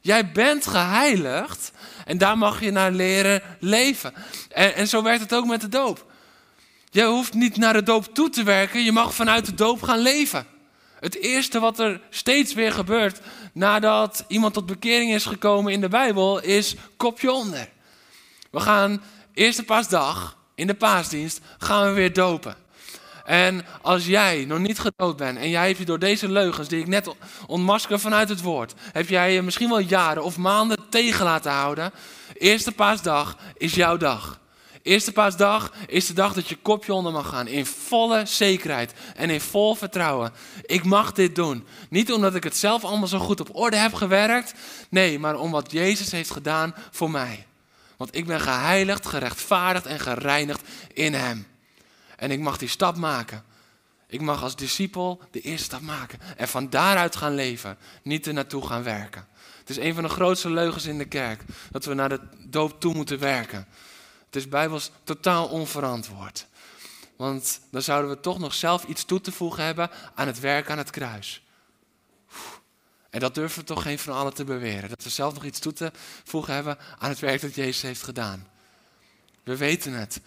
[0.00, 1.72] Jij bent geheiligd
[2.04, 4.12] en daar mag je naar leren leven.
[4.48, 6.12] En, en zo werkt het ook met de doop.
[6.90, 10.00] Je hoeft niet naar de doop toe te werken, je mag vanuit de doop gaan
[10.00, 10.46] leven.
[11.00, 13.20] Het eerste wat er steeds weer gebeurt
[13.52, 17.74] nadat iemand tot bekering is gekomen in de Bijbel is kopje onder.
[18.56, 19.02] We gaan
[19.34, 22.56] eerste paasdag, in de paasdienst, gaan we weer dopen.
[23.24, 26.80] En als jij nog niet gedood bent en jij hebt je door deze leugens die
[26.80, 27.14] ik net
[27.46, 31.92] ontmasker vanuit het woord, heb jij je misschien wel jaren of maanden tegen laten houden.
[32.34, 34.40] Eerste paasdag is jouw dag.
[34.82, 37.46] Eerste paasdag is de dag dat je kopje onder mag gaan.
[37.46, 40.32] In volle zekerheid en in vol vertrouwen.
[40.62, 41.66] Ik mag dit doen.
[41.90, 44.54] Niet omdat ik het zelf allemaal zo goed op orde heb gewerkt.
[44.90, 47.46] Nee, maar om wat Jezus heeft gedaan voor mij.
[47.96, 51.46] Want ik ben geheiligd, gerechtvaardigd en gereinigd in Hem.
[52.16, 53.44] En ik mag die stap maken.
[54.06, 56.18] Ik mag als discipel de eerste stap maken.
[56.36, 57.78] En van daaruit gaan leven.
[58.02, 59.26] Niet er naartoe gaan werken.
[59.58, 61.42] Het is een van de grootste leugens in de kerk.
[61.70, 63.66] Dat we naar de doop toe moeten werken.
[64.26, 66.46] Het is bijbels totaal onverantwoord.
[67.16, 70.70] Want dan zouden we toch nog zelf iets toe te voegen hebben aan het werk
[70.70, 71.45] aan het kruis.
[73.16, 74.88] En dat durven toch geen van allen te beweren.
[74.88, 75.92] Dat we zelf nog iets toe te
[76.24, 78.48] voegen hebben aan het werk dat Jezus heeft gedaan.
[79.42, 80.20] We weten het.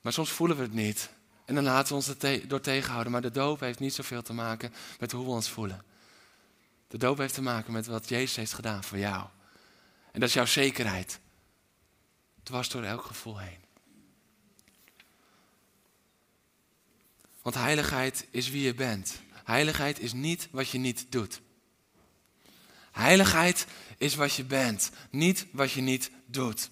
[0.00, 1.10] Maar soms voelen we het niet.
[1.44, 3.12] En dan laten we ons er door tegenhouden.
[3.12, 5.84] Maar de doop heeft niet zoveel te maken met hoe we ons voelen.
[6.88, 9.26] De doop heeft te maken met wat Jezus heeft gedaan voor jou.
[10.12, 11.20] En dat is jouw zekerheid.
[12.42, 13.64] Dwars door elk gevoel heen.
[17.42, 19.20] Want heiligheid is wie je bent.
[19.44, 21.40] Heiligheid is niet wat je niet doet.
[22.92, 23.66] Heiligheid
[23.98, 26.70] is wat je bent, niet wat je niet doet.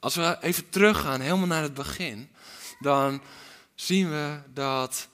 [0.00, 2.30] Als we even teruggaan, helemaal naar het begin,
[2.78, 3.22] dan
[3.74, 5.08] zien we dat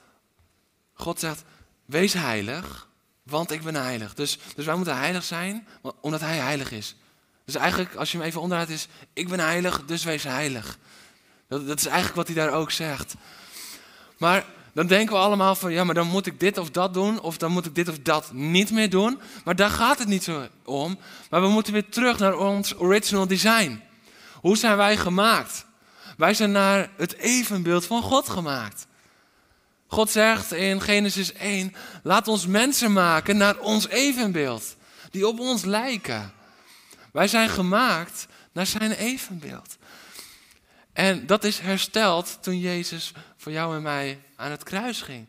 [0.92, 1.42] God zegt:
[1.85, 2.88] Wees heilig,
[3.23, 4.14] want ik ben heilig.
[4.14, 5.66] Dus, dus wij moeten heilig zijn,
[6.01, 6.97] omdat Hij heilig is.
[7.44, 10.79] Dus eigenlijk, als je hem even onderuit is: Ik ben heilig, dus wees heilig.
[11.49, 13.14] Dat, dat is eigenlijk wat hij daar ook zegt.
[14.18, 14.44] Maar
[14.75, 17.37] dan denken we allemaal van, ja, maar dan moet ik dit of dat doen, of
[17.37, 19.21] dan moet ik dit of dat niet meer doen.
[19.45, 20.99] Maar daar gaat het niet zo om.
[21.31, 23.83] Maar we moeten weer terug naar ons original design.
[24.41, 25.67] Hoe zijn wij gemaakt?
[26.17, 28.87] Wij zijn naar het evenbeeld van God gemaakt.
[29.87, 34.77] God zegt in Genesis 1, laat ons mensen maken naar ons evenbeeld,
[35.11, 36.33] die op ons lijken.
[37.13, 39.77] Wij zijn gemaakt naar zijn evenbeeld.
[40.93, 43.13] En dat is hersteld toen Jezus
[43.45, 45.27] voor jou en mij aan het kruis ging.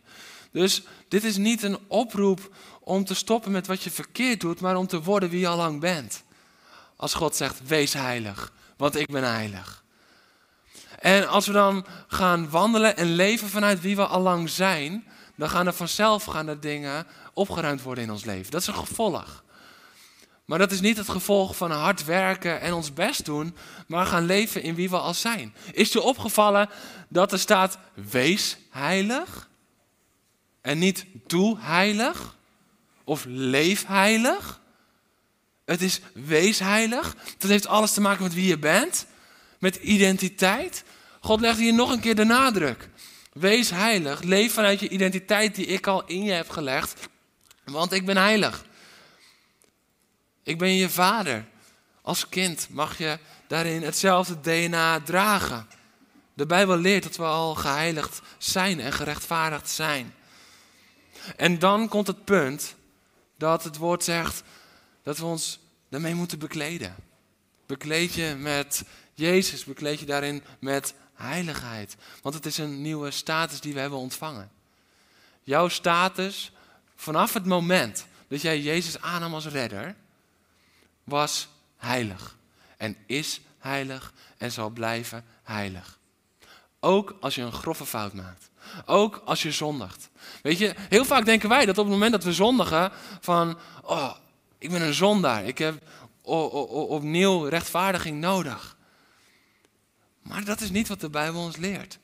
[0.52, 4.76] Dus dit is niet een oproep om te stoppen met wat je verkeerd doet, maar
[4.76, 6.24] om te worden wie je al lang bent.
[6.96, 9.84] Als God zegt, wees heilig, want ik ben heilig.
[11.00, 15.50] En als we dan gaan wandelen en leven vanuit wie we al lang zijn, dan
[15.50, 18.52] gaan er vanzelf gaan er dingen opgeruimd worden in ons leven.
[18.52, 19.44] Dat is een gevolg.
[20.46, 23.56] Maar dat is niet het gevolg van hard werken en ons best doen,
[23.88, 25.54] maar gaan leven in wie we al zijn.
[25.72, 26.70] Is je opgevallen
[27.10, 29.50] dat er staat wees heilig
[30.62, 32.36] en niet doe heilig
[33.04, 34.62] of leef heilig?
[35.66, 37.16] Het is wees heilig.
[37.38, 39.06] Dat heeft alles te maken met wie je bent,
[39.60, 40.84] met identiteit.
[41.20, 42.90] God legt hier nog een keer de nadruk.
[43.34, 47.08] Wees heilig, leef vanuit je identiteit die ik al in je heb gelegd,
[47.64, 48.66] want ik ben heilig.
[50.46, 51.46] Ik ben je vader.
[52.02, 55.68] Als kind mag je daarin hetzelfde DNA dragen.
[56.34, 60.14] De Bijbel leert dat we al geheiligd zijn en gerechtvaardigd zijn.
[61.36, 62.76] En dan komt het punt
[63.38, 64.44] dat het woord zegt
[65.04, 66.96] dat we ons daarmee moeten bekleden.
[67.66, 71.96] Bekleed je met Jezus, bekleed je daarin met heiligheid.
[72.22, 74.52] Want het is een nieuwe status die we hebben ontvangen.
[75.44, 76.52] Jouw status
[76.96, 79.96] vanaf het moment dat jij Jezus aannam als redder,
[81.06, 82.38] was heilig.
[82.78, 86.00] En is heilig en zal blijven heilig.
[86.80, 88.50] Ook als je een grove fout maakt.
[88.86, 90.10] Ook als je zondigt.
[90.42, 94.16] Weet je, heel vaak denken wij dat op het moment dat we zondigen, van, oh,
[94.58, 95.46] ik ben een zondaar.
[95.46, 95.88] Ik heb
[96.22, 98.78] opnieuw rechtvaardiging nodig.
[100.22, 102.00] Maar dat is niet wat de Bijbel ons leert.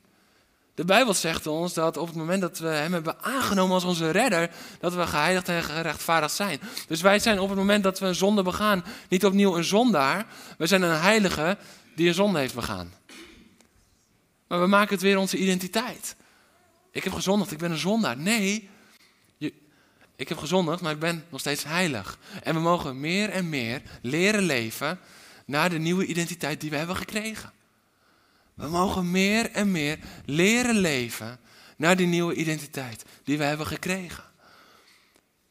[0.74, 4.10] De Bijbel zegt ons dat op het moment dat we Hem hebben aangenomen als onze
[4.10, 6.60] redder, dat we geheiligd en gerechtvaardigd zijn.
[6.86, 10.26] Dus wij zijn op het moment dat we een zonde begaan, niet opnieuw een zondaar.
[10.58, 11.58] We zijn een heilige
[11.94, 12.92] die een zonde heeft begaan.
[14.48, 16.16] Maar we maken het weer onze identiteit.
[16.90, 18.16] Ik heb gezondigd, ik ben een zondaar.
[18.16, 18.68] Nee,
[19.36, 19.52] je,
[20.16, 22.18] ik heb gezondigd, maar ik ben nog steeds heilig.
[22.42, 24.98] En we mogen meer en meer leren leven
[25.46, 27.52] naar de nieuwe identiteit die we hebben gekregen.
[28.62, 31.38] We mogen meer en meer leren leven
[31.76, 34.24] naar die nieuwe identiteit die we hebben gekregen.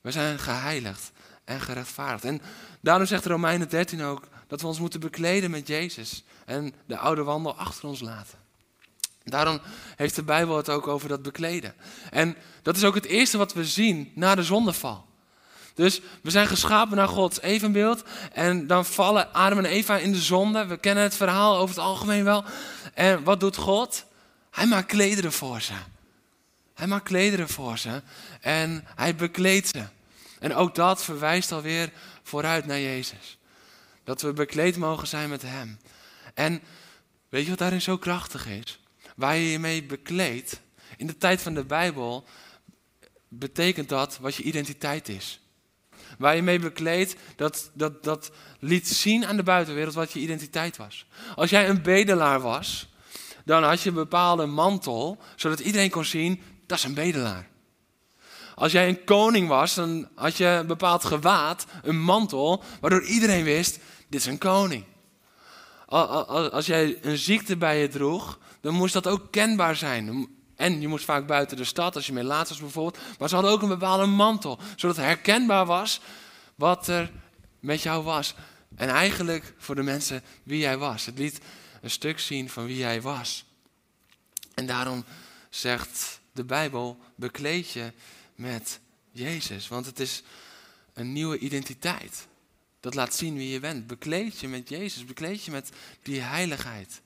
[0.02, 1.12] We zijn geheiligd
[1.44, 2.26] en gerechtvaardigd.
[2.26, 2.42] En
[2.82, 7.24] daarom zegt Romeinen 13 ook dat we ons moeten bekleden met Jezus en de oude
[7.24, 8.38] wandel achter ons laten.
[9.24, 9.60] Daarom
[9.96, 11.74] heeft de Bijbel het ook over dat bekleden.
[12.10, 15.06] En dat is ook het eerste wat we zien na de zondeval.
[15.74, 18.04] Dus we zijn geschapen naar Gods evenbeeld.
[18.34, 20.66] En dan vallen Adam en Eva in de zonde.
[20.66, 22.44] We kennen het verhaal over het algemeen wel.
[22.94, 24.06] En wat doet God?
[24.52, 25.74] Hij maakt klederen voor ze.
[26.74, 28.02] Hij maakt klederen voor ze.
[28.42, 29.84] En hij bekleedt ze.
[30.40, 31.92] En ook dat verwijst alweer
[32.24, 33.38] vooruit naar Jezus.
[34.04, 35.80] Dat we bekleed mogen zijn met Hem.
[36.34, 36.62] En
[37.32, 38.80] Weet je wat daarin zo krachtig is?
[39.16, 40.62] Waar je je mee bekleedt.
[40.98, 42.26] In de tijd van de Bijbel
[43.28, 45.41] betekent dat wat je identiteit is.
[46.22, 50.78] Waar je mee bekleedt, dat, dat, dat liet zien aan de buitenwereld wat je identiteit
[50.78, 51.06] was.
[51.36, 52.90] Als jij een bedelaar was,
[53.46, 57.50] dan had je een bepaalde mantel, zodat iedereen kon zien, dat is een bedelaar.
[58.56, 63.44] Als jij een koning was, dan had je een bepaald gewaad, een mantel, waardoor iedereen
[63.44, 63.80] wist,
[64.10, 64.84] dit is een koning.
[65.86, 70.28] Als jij een ziekte bij je droeg, dan moest dat ook kenbaar zijn.
[70.62, 73.04] En je moest vaak buiten de stad, als je mee laat was bijvoorbeeld.
[73.20, 76.02] Maar ze hadden ook een bepaalde mantel, zodat herkenbaar was
[76.56, 77.12] wat er
[77.60, 78.36] met jou was.
[78.76, 81.06] En eigenlijk voor de mensen wie jij was.
[81.06, 81.40] Het liet
[81.82, 83.46] een stuk zien van wie jij was.
[84.54, 85.06] En daarom
[85.50, 87.92] zegt de Bijbel, bekleed je
[88.36, 88.80] met
[89.12, 89.68] Jezus.
[89.68, 90.24] Want het is
[90.94, 92.28] een nieuwe identiteit.
[92.80, 93.88] Dat laat zien wie je bent.
[93.88, 95.06] Bekleed je met Jezus.
[95.06, 95.70] Bekleed je met
[96.02, 97.02] die heiligheid.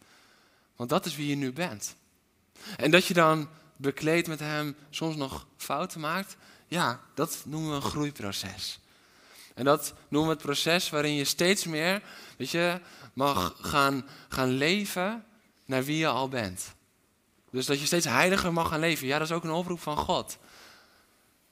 [0.76, 1.96] Want dat is wie je nu bent.
[2.78, 6.36] En dat je dan bekleed met Hem soms nog fouten maakt.
[6.68, 8.80] Ja, dat noemen we een groeiproces.
[9.54, 12.02] En dat noemen we het proces waarin je steeds meer,
[12.38, 12.80] weet je,
[13.14, 15.26] mag gaan, gaan leven
[15.66, 16.74] naar wie je al bent.
[17.52, 19.08] Dus dat je steeds heiliger mag gaan leven.
[19.08, 20.38] Ja, dat is ook een oproep van God.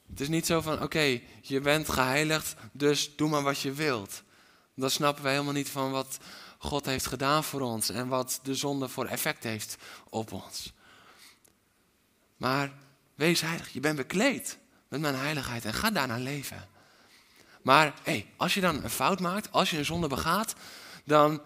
[0.09, 4.23] Het is niet zo van, oké, je bent geheiligd, dus doe maar wat je wilt.
[4.75, 6.17] Dan snappen wij helemaal niet van wat
[6.57, 9.77] God heeft gedaan voor ons en wat de zonde voor effect heeft
[10.09, 10.73] op ons.
[12.43, 12.71] Maar
[13.15, 16.67] wees heilig, je bent bekleed met mijn heiligheid en ga daarna leven.
[17.61, 20.53] Maar hey, als je dan een fout maakt, als je een zonde begaat,
[21.05, 21.41] dan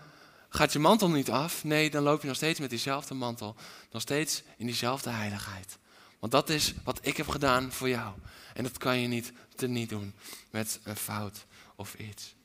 [0.49, 1.63] gaat je mantel niet af.
[1.63, 3.55] Nee, dan loop je nog steeds met diezelfde mantel.
[3.91, 5.77] Nog steeds in diezelfde heiligheid.
[6.19, 8.13] Want dat is wat ik heb gedaan voor jou.
[8.53, 10.13] En dat kan je niet te niet doen
[10.49, 12.35] met een fout of iets.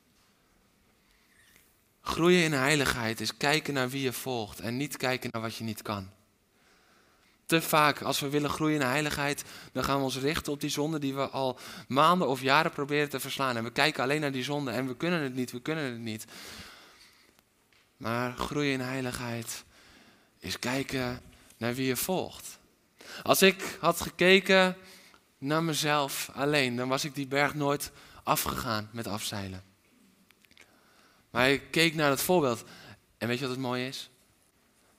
[2.00, 5.64] Groeien in heiligheid is kijken naar wie je volgt en niet kijken naar wat je
[5.64, 6.10] niet kan.
[7.52, 10.70] Te vaak, als we willen groeien in heiligheid, dan gaan we ons richten op die
[10.70, 13.56] zonde die we al maanden of jaren proberen te verslaan.
[13.56, 15.98] En we kijken alleen naar die zonde en we kunnen het niet, we kunnen het
[15.98, 16.24] niet.
[17.96, 19.64] Maar groeien in heiligheid
[20.38, 21.20] is kijken
[21.56, 22.58] naar wie je volgt.
[23.22, 24.76] Als ik had gekeken
[25.38, 27.90] naar mezelf alleen, dan was ik die berg nooit
[28.22, 29.62] afgegaan met afzeilen.
[31.30, 32.64] Maar ik keek naar het voorbeeld.
[33.18, 34.10] En weet je wat het mooie is?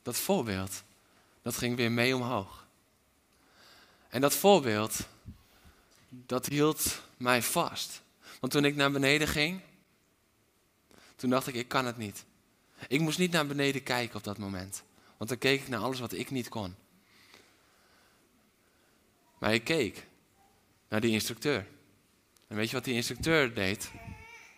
[0.01, 0.83] Dat voorbeeld,
[1.43, 2.67] dat ging weer mee omhoog.
[4.10, 5.08] En dat voorbeeld,
[6.10, 8.01] dat hield mij vast.
[8.39, 9.62] Want toen ik naar beneden ging,
[11.15, 12.25] toen dacht ik, ik kan het niet.
[12.88, 14.84] Ik moest niet naar beneden kijken op dat moment.
[15.17, 16.75] Want dan keek ik naar alles wat ik niet kon.
[19.38, 20.08] Maar ik keek
[20.88, 21.67] naar die instructeur.
[22.47, 23.91] En weet je wat die instructeur deed?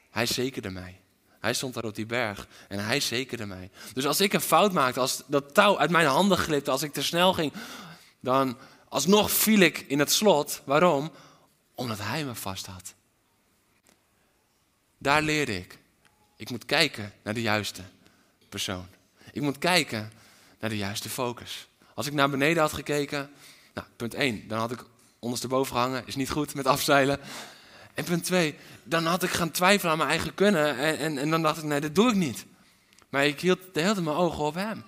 [0.10, 1.00] Hij zekerde mij.
[1.46, 3.70] Hij stond daar op die berg en hij zekerde mij.
[3.94, 6.94] Dus als ik een fout maakte, als dat touw uit mijn handen glipte, als ik
[6.94, 7.54] te snel ging,
[8.20, 8.58] dan
[8.90, 10.62] alsnog viel ik in het slot.
[10.64, 11.12] Waarom?
[11.76, 12.94] Omdat hij me vast had.
[14.98, 15.78] Daar leerde ik.
[16.36, 17.82] Ik moet kijken naar de juiste
[18.50, 18.88] persoon.
[19.32, 20.12] Ik moet kijken
[20.60, 21.68] naar de juiste focus.
[21.94, 23.30] Als ik naar beneden had gekeken,
[23.74, 24.84] nou, punt 1, dan had ik
[25.20, 27.20] ondersteboven hangen, is niet goed met afzeilen.
[27.96, 31.30] En punt 2, dan had ik gaan twijfelen aan mijn eigen kunnen en, en, en
[31.30, 32.46] dan dacht ik, nee, dat doe ik niet.
[33.10, 34.84] Maar ik hield de hele tijd mijn ogen op hem.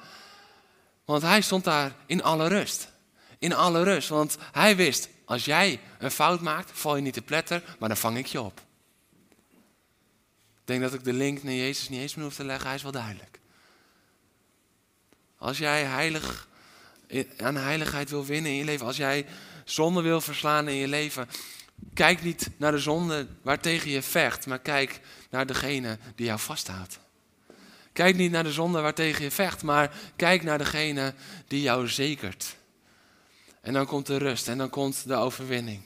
[1.05, 2.91] Want hij stond daar in alle rust.
[3.39, 7.21] In alle rust, want hij wist, als jij een fout maakt, val je niet te
[7.21, 8.59] pletter, maar dan vang ik je op.
[10.61, 12.75] Ik denk dat ik de link naar Jezus niet eens meer hoef te leggen, hij
[12.75, 13.39] is wel duidelijk.
[15.37, 16.47] Als jij heilig,
[17.37, 19.25] aan heiligheid wil winnen in je leven, als jij
[19.65, 21.29] zonde wil verslaan in je leven,
[21.93, 26.99] kijk niet naar de zonde waartegen je vecht, maar kijk naar degene die jou vasthoudt.
[27.93, 31.13] Kijk niet naar de zonde waartegen je vecht, maar kijk naar degene
[31.47, 32.55] die jou zekert.
[33.61, 35.81] En dan komt de rust en dan komt de overwinning.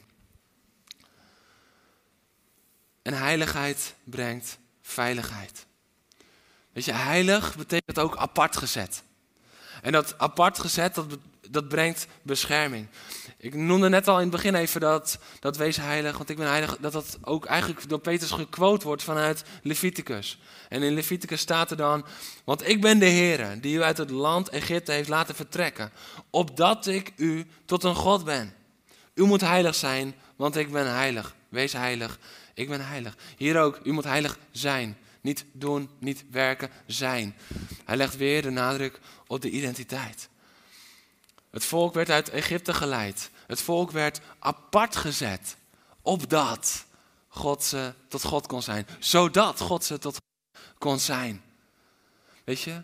[3.01, 5.65] En heiligheid brengt veiligheid.
[6.71, 9.03] Weet je, heilig betekent ook apart gezet.
[9.81, 11.17] En dat apart gezet, dat,
[11.51, 12.87] dat brengt bescherming.
[13.37, 16.47] Ik noemde net al in het begin even dat, dat wees heilig, want ik ben
[16.47, 20.39] heilig, dat dat ook eigenlijk door Petrus gequote wordt vanuit Leviticus.
[20.69, 22.05] En in Leviticus staat er dan,
[22.43, 25.91] want ik ben de Heer die u uit het land Egypte heeft laten vertrekken,
[26.29, 28.53] opdat ik u tot een God ben.
[29.13, 31.35] U moet heilig zijn, want ik ben heilig.
[31.49, 32.19] Wees heilig,
[32.53, 33.17] ik ben heilig.
[33.37, 34.97] Hier ook, u moet heilig zijn.
[35.21, 37.35] Niet doen, niet werken, zijn.
[37.85, 40.29] Hij legt weer de nadruk op de identiteit.
[41.51, 43.29] Het volk werd uit Egypte geleid.
[43.47, 45.55] Het volk werd apart gezet.
[46.01, 46.85] Opdat
[47.27, 48.87] God ze tot God kon zijn.
[48.99, 50.17] Zodat God ze tot
[50.77, 51.43] kon zijn.
[52.43, 52.81] Weet je?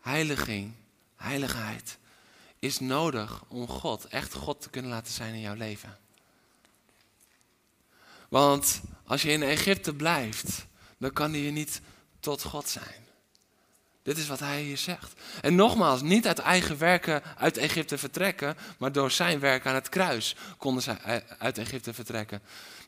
[0.00, 0.72] heiliging,
[1.16, 1.98] heiligheid,
[2.58, 5.98] is nodig om God, echt God te kunnen laten zijn in jouw leven.
[8.28, 10.66] Want als je in Egypte blijft,
[10.98, 11.80] dan kan je niet
[12.20, 13.08] tot God zijn.
[14.10, 15.12] Dit is wat hij hier zegt.
[15.40, 19.88] En nogmaals, niet uit eigen werken uit Egypte vertrekken, maar door zijn werk aan het
[19.88, 20.96] kruis konden ze
[21.38, 22.42] uit Egypte vertrekken.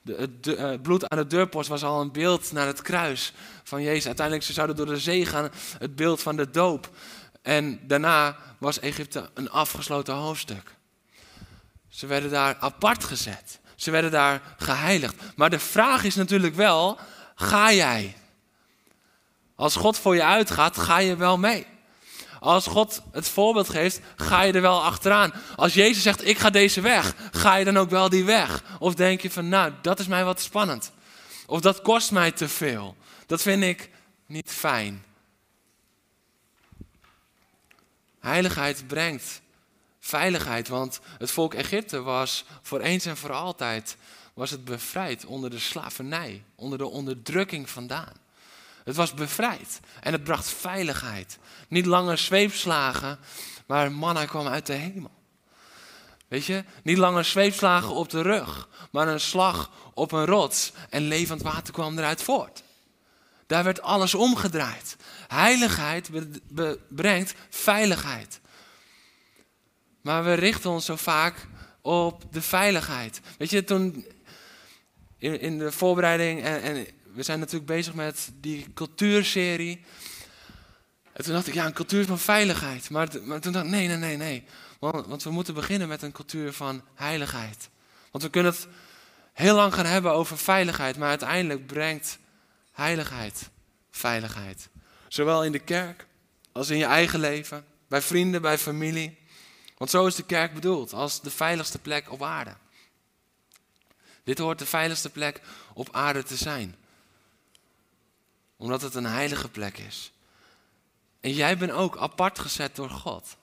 [0.04, 4.06] Het bloed aan de deurpost was al een beeld naar het kruis van Jezus.
[4.06, 6.90] Uiteindelijk ze zouden door de zee gaan, het beeld van de doop.
[7.42, 10.74] En daarna was Egypte een afgesloten hoofdstuk.
[11.88, 13.60] Ze werden daar apart gezet.
[13.76, 15.14] Ze werden daar geheiligd.
[15.36, 16.98] Maar de vraag is natuurlijk wel,
[17.34, 18.16] ga jij?
[19.62, 21.66] Als God voor je uitgaat, ga je wel mee.
[22.40, 25.32] Als God het voorbeeld geeft, ga je er wel achteraan.
[25.56, 28.62] Als Jezus zegt, ik ga deze weg, ga je dan ook wel die weg?
[28.78, 30.92] Of denk je van, nou, dat is mij wat spannend.
[31.46, 32.96] Of dat kost mij te veel.
[33.26, 33.90] Dat vind ik
[34.26, 35.04] niet fijn.
[38.20, 39.40] Heiligheid brengt
[40.00, 43.96] veiligheid, want het volk Egypte was voor eens en voor altijd
[44.34, 48.21] was het bevrijd onder de slavernij, onder de onderdrukking vandaan.
[48.84, 51.38] Het was bevrijd en het bracht veiligheid.
[51.68, 53.18] Niet langer zweepslagen,
[53.66, 55.20] maar manna kwam uit de hemel.
[56.28, 61.02] Weet je, niet langer zweepslagen op de rug, maar een slag op een rots en
[61.02, 62.62] levend water kwam eruit voort.
[63.46, 64.96] Daar werd alles omgedraaid.
[65.28, 66.10] Heiligheid
[66.88, 68.40] brengt veiligheid.
[70.02, 71.46] Maar we richten ons zo vaak
[71.80, 73.20] op de veiligheid.
[73.38, 74.06] Weet je, toen
[75.18, 79.84] in, in de voorbereiding en, en we zijn natuurlijk bezig met die cultuurserie.
[81.12, 82.90] En toen dacht ik, ja, een cultuur van veiligheid.
[82.90, 84.44] Maar, maar toen dacht ik, nee, nee, nee, nee.
[84.78, 87.68] Want, want, we moeten beginnen met een cultuur van heiligheid.
[88.10, 88.68] Want we kunnen het
[89.32, 92.18] heel lang gaan hebben over veiligheid, maar uiteindelijk brengt
[92.72, 93.50] heiligheid
[93.90, 94.68] veiligheid.
[95.08, 96.06] Zowel in de kerk
[96.52, 99.18] als in je eigen leven, bij vrienden, bij familie.
[99.76, 102.56] Want zo is de kerk bedoeld, als de veiligste plek op aarde.
[104.24, 105.40] Dit hoort de veiligste plek
[105.74, 106.76] op aarde te zijn
[108.62, 110.12] omdat het een heilige plek is.
[111.20, 113.36] En jij bent ook apart gezet door God.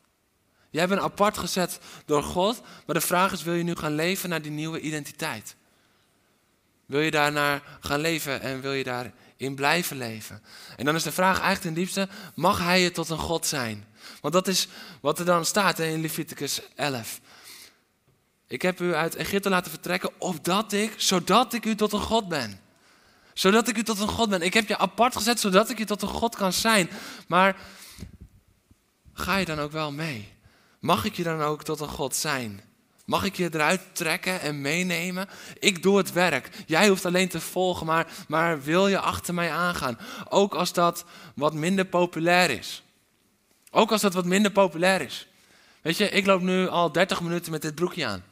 [0.70, 4.30] Jij bent apart gezet door God, maar de vraag is: wil je nu gaan leven
[4.30, 5.56] naar die nieuwe identiteit?
[6.86, 10.44] Wil je daarnaar gaan leven en wil je daarin blijven leven?
[10.78, 13.88] En dan is de vraag eigenlijk ten diepste: mag hij je tot een God zijn?
[14.22, 14.68] Want dat is
[15.02, 17.20] wat er dan staat in Leviticus 11.
[18.48, 22.28] Ik heb u uit Egypte laten vertrekken, opdat ik, zodat ik u tot een God
[22.28, 22.68] ben
[23.34, 24.42] zodat ik u tot een God ben.
[24.42, 26.90] Ik heb je apart gezet, zodat ik je tot een God kan zijn.
[27.28, 27.56] Maar
[29.14, 30.34] ga je dan ook wel mee?
[30.80, 32.62] Mag ik je dan ook tot een God zijn?
[33.06, 35.30] Mag ik je eruit trekken en meenemen?
[35.60, 36.50] Ik doe het werk.
[36.66, 40.00] Jij hoeft alleen te volgen, maar, maar wil je achter mij aangaan?
[40.30, 41.06] Ook als dat
[41.36, 42.84] wat minder populair is.
[43.72, 45.28] Ook als dat wat minder populair is.
[45.82, 48.24] Weet je, ik loop nu al 30 minuten met dit broekje aan.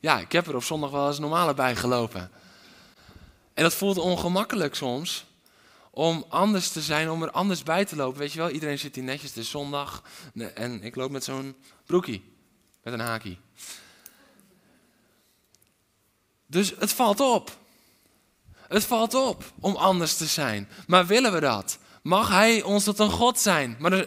[0.00, 2.30] Ja, ik heb er op zondag wel eens normale bij gelopen.
[3.54, 5.24] En dat voelt ongemakkelijk soms.
[5.90, 8.18] Om anders te zijn, om er anders bij te lopen.
[8.18, 10.02] Weet je wel, iedereen zit hier netjes, de zondag.
[10.54, 12.34] En ik loop met zo'n broekie.
[12.82, 13.36] Met een haakje.
[16.46, 17.56] Dus het valt op.
[18.52, 20.68] Het valt op om anders te zijn.
[20.86, 21.78] Maar willen we dat?
[22.02, 23.76] Mag Hij ons tot een God zijn?
[23.78, 24.06] Maar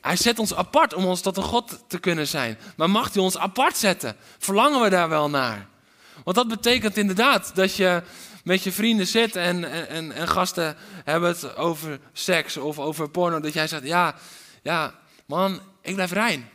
[0.00, 2.58] hij zet ons apart om ons tot een God te kunnen zijn.
[2.76, 4.16] Maar mag Hij ons apart zetten?
[4.38, 5.68] Verlangen we daar wel naar?
[6.24, 8.02] Want dat betekent inderdaad dat je
[8.46, 13.40] met je vrienden zit en, en, en gasten hebben het over seks of over porno,
[13.40, 14.14] dat jij zegt, ja,
[14.62, 14.94] ja,
[15.24, 16.48] man, ik blijf rein.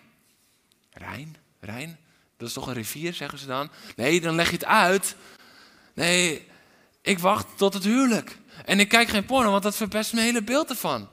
[0.93, 1.35] Rijn?
[1.59, 1.99] Rijn?
[2.37, 3.69] Dat is toch een rivier, zeggen ze dan?
[3.95, 5.15] Nee, dan leg je het uit.
[5.93, 6.47] Nee,
[7.01, 8.37] ik wacht tot het huwelijk.
[8.65, 11.09] En ik kijk geen porno, want dat verpest mijn hele beeld ervan.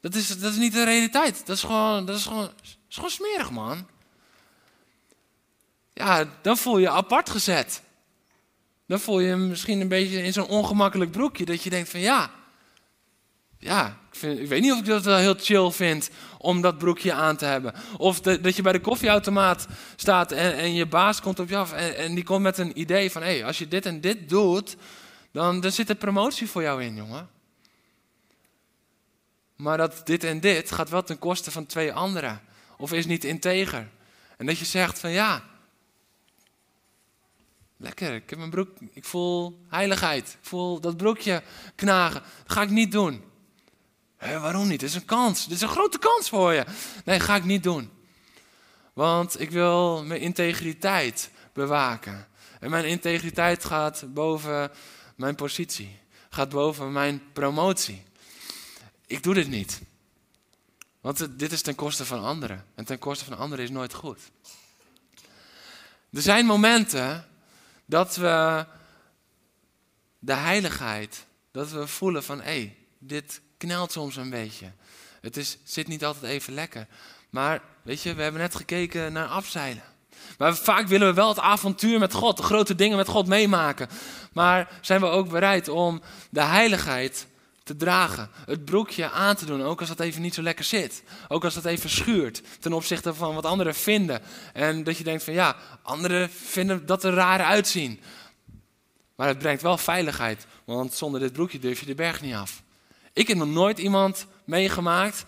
[0.00, 1.46] Dat is, dat is niet de realiteit.
[1.46, 3.88] Dat is gewoon, dat is gewoon, is gewoon smerig, man.
[5.92, 7.82] Ja, dan voel je apart gezet.
[8.86, 11.44] Dan voel je hem misschien een beetje in zo'n ongemakkelijk broekje.
[11.44, 12.30] Dat je denkt van ja,
[13.58, 17.36] ja, ik, weet niet of ik dat wel heel chill vind om dat broekje aan
[17.36, 17.74] te hebben.
[17.96, 19.66] Of dat je bij de koffieautomaat
[19.96, 22.80] staat en, en je baas komt op je af en, en die komt met een
[22.80, 23.22] idee van...
[23.22, 24.76] hé, hey, als je dit en dit doet,
[25.32, 27.28] dan, dan zit er promotie voor jou in, jongen.
[29.56, 32.40] Maar dat dit en dit gaat wel ten koste van twee anderen.
[32.78, 33.88] Of is niet integer.
[34.36, 35.42] En dat je zegt van ja,
[37.84, 40.28] Lekker, ik heb mijn broek, ik voel heiligheid.
[40.28, 41.42] Ik voel dat broekje
[41.74, 42.22] knagen.
[42.42, 43.22] Dat ga ik niet doen.
[44.16, 44.80] Hé, waarom niet?
[44.80, 45.44] Dit is een kans.
[45.46, 46.64] Dit is een grote kans voor je.
[47.04, 47.90] Nee, ga ik niet doen.
[48.92, 52.28] Want ik wil mijn integriteit bewaken.
[52.60, 54.70] En mijn integriteit gaat boven
[55.16, 55.98] mijn positie.
[56.30, 58.02] Gaat boven mijn promotie.
[59.06, 59.80] Ik doe dit niet.
[61.00, 62.64] Want dit is ten koste van anderen.
[62.74, 64.20] En ten koste van anderen is nooit goed.
[66.12, 67.32] Er zijn momenten
[67.86, 68.66] dat we
[70.18, 74.72] de heiligheid, dat we voelen van hé, hey, dit knelt soms een beetje.
[75.20, 76.86] Het is, zit niet altijd even lekker.
[77.30, 79.82] Maar weet je, we hebben net gekeken naar afzeilen.
[80.38, 83.88] Maar vaak willen we wel het avontuur met God, de grote dingen met God meemaken.
[84.32, 87.26] Maar zijn we ook bereid om de heiligheid
[87.64, 91.02] te dragen, het broekje aan te doen, ook als dat even niet zo lekker zit.
[91.28, 94.22] Ook als dat even schuurt ten opzichte van wat anderen vinden.
[94.52, 98.00] En dat je denkt van ja, anderen vinden dat er raar uitzien.
[99.16, 102.62] Maar het brengt wel veiligheid, want zonder dit broekje durf je de berg niet af.
[103.12, 105.24] Ik heb nog nooit iemand meegemaakt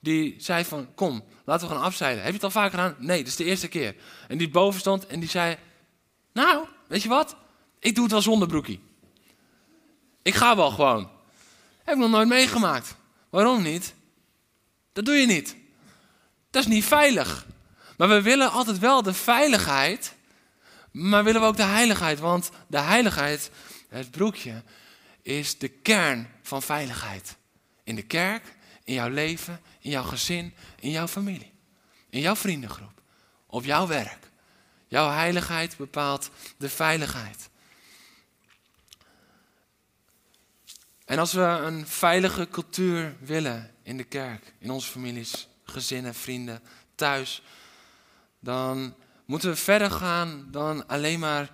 [0.00, 2.22] die zei van kom, laten we gaan afzeilen.
[2.22, 2.96] Heb je het al vaak gedaan?
[2.98, 3.94] Nee, dat is de eerste keer.
[4.28, 5.56] En die boven stond en die zei,
[6.32, 7.36] nou, weet je wat?
[7.78, 8.80] Ik doe het wel zonder broekie.
[10.22, 11.14] Ik ga wel gewoon.
[11.86, 12.94] Heb ik nog nooit meegemaakt.
[13.30, 13.94] Waarom niet?
[14.92, 15.56] Dat doe je niet.
[16.50, 17.46] Dat is niet veilig.
[17.96, 20.14] Maar we willen altijd wel de veiligheid,
[20.90, 22.18] maar willen we ook de heiligheid.
[22.18, 23.50] Want de heiligheid,
[23.88, 24.62] het broekje,
[25.22, 27.36] is de kern van veiligheid.
[27.84, 31.52] In de kerk, in jouw leven, in jouw gezin, in jouw familie,
[32.10, 33.00] in jouw vriendengroep,
[33.46, 34.30] op jouw werk.
[34.88, 37.48] Jouw heiligheid bepaalt de veiligheid.
[41.06, 46.62] En als we een veilige cultuur willen in de kerk, in onze families, gezinnen, vrienden,
[46.94, 47.42] thuis,
[48.40, 48.94] dan
[49.24, 51.50] moeten we verder gaan dan alleen maar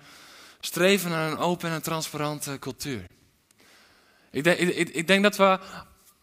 [0.59, 3.05] streven naar een open en transparante cultuur.
[4.31, 5.59] Ik denk, ik, ik denk dat we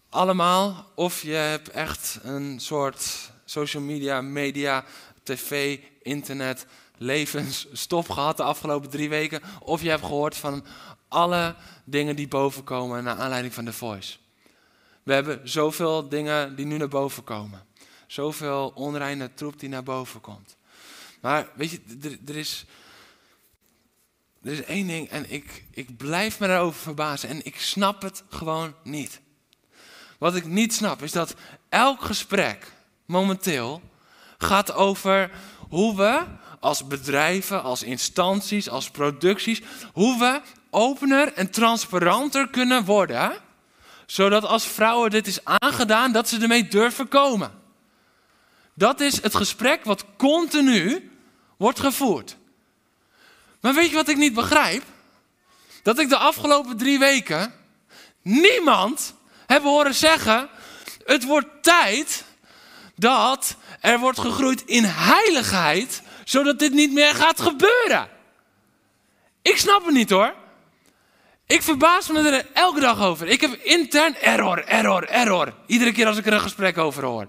[0.09, 4.85] allemaal, of je hebt echt een soort social media, media,
[5.23, 6.67] tv, internet,
[6.97, 10.65] levensstop gehad de afgelopen drie weken, of je hebt gehoord van
[11.11, 11.55] alle
[11.85, 14.17] dingen die bovenkomen naar aanleiding van The Voice.
[15.03, 17.67] We hebben zoveel dingen die nu naar boven komen.
[18.07, 20.57] Zoveel onreine troep die naar boven komt.
[21.21, 22.65] Maar weet je, er, er, is,
[24.43, 28.23] er is één ding en ik, ik blijf me daarover verbazen en ik snap het
[28.29, 29.21] gewoon niet.
[30.19, 31.35] Wat ik niet snap is dat
[31.69, 32.73] elk gesprek
[33.05, 33.83] momenteel
[34.39, 35.31] gaat over
[35.69, 36.25] hoe we
[36.61, 40.41] als bedrijven, als instanties, als producties, hoe we
[40.71, 43.33] opener en transparanter kunnen worden,
[44.07, 47.53] zodat als vrouwen dit is aangedaan, dat ze ermee durven komen.
[48.75, 51.11] Dat is het gesprek wat continu
[51.57, 52.37] wordt gevoerd.
[53.61, 54.83] Maar weet je wat ik niet begrijp?
[55.83, 57.55] Dat ik de afgelopen drie weken
[58.23, 59.15] niemand
[59.47, 60.49] heb horen zeggen:
[61.05, 62.25] het wordt tijd
[62.97, 68.09] dat er wordt gegroeid in heiligheid, zodat dit niet meer gaat gebeuren.
[69.43, 70.35] Ik snap het niet hoor.
[71.51, 73.29] Ik verbaas me er elke dag over.
[73.29, 75.55] Ik heb intern error, error, error.
[75.67, 77.29] Iedere keer als ik er een gesprek over hoor.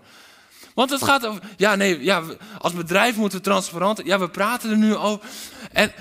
[0.74, 2.24] Want het gaat over, ja nee, ja,
[2.58, 5.30] als bedrijf moeten we transparant, ja we praten er nu over.
[5.72, 5.94] En,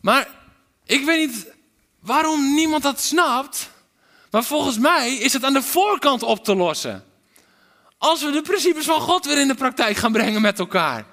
[0.00, 0.28] maar
[0.86, 1.46] ik weet niet
[2.00, 3.70] waarom niemand dat snapt.
[4.30, 7.04] Maar volgens mij is het aan de voorkant op te lossen.
[7.98, 11.06] Als we de principes van God weer in de praktijk gaan brengen met elkaar.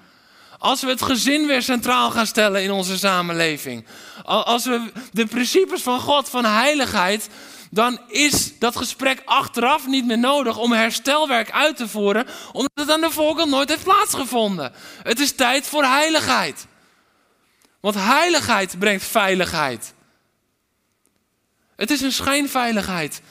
[0.58, 3.86] Als we het gezin weer centraal gaan stellen in onze samenleving.
[4.24, 7.30] Als we de principes van God, van heiligheid,
[7.72, 12.92] dan is dat gesprek achteraf niet meer nodig om herstelwerk uit te voeren, omdat het
[12.92, 14.74] aan de voorkant nooit heeft plaatsgevonden.
[15.04, 16.68] Het is tijd voor heiligheid.
[17.80, 19.94] Want heiligheid brengt veiligheid.
[21.76, 23.22] Het is een schijnveiligheid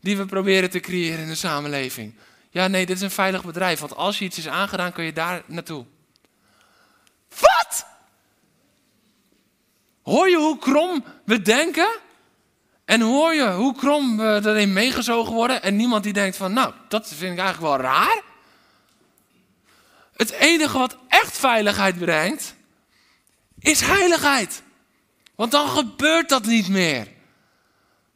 [0.00, 2.14] die we proberen te creëren in de samenleving.
[2.50, 5.12] Ja, nee, dit is een veilig bedrijf, want als je iets is aangedaan, kun je
[5.12, 5.84] daar naartoe.
[7.40, 7.86] Wat?
[10.02, 11.88] Hoor je hoe krom we denken?
[12.84, 15.62] En hoor je hoe krom we erin meegezogen worden?
[15.62, 18.22] En niemand die denkt van, nou, dat vind ik eigenlijk wel raar.
[20.16, 22.54] Het enige wat echt veiligheid brengt,
[23.58, 24.62] is heiligheid.
[25.34, 27.08] Want dan gebeurt dat niet meer.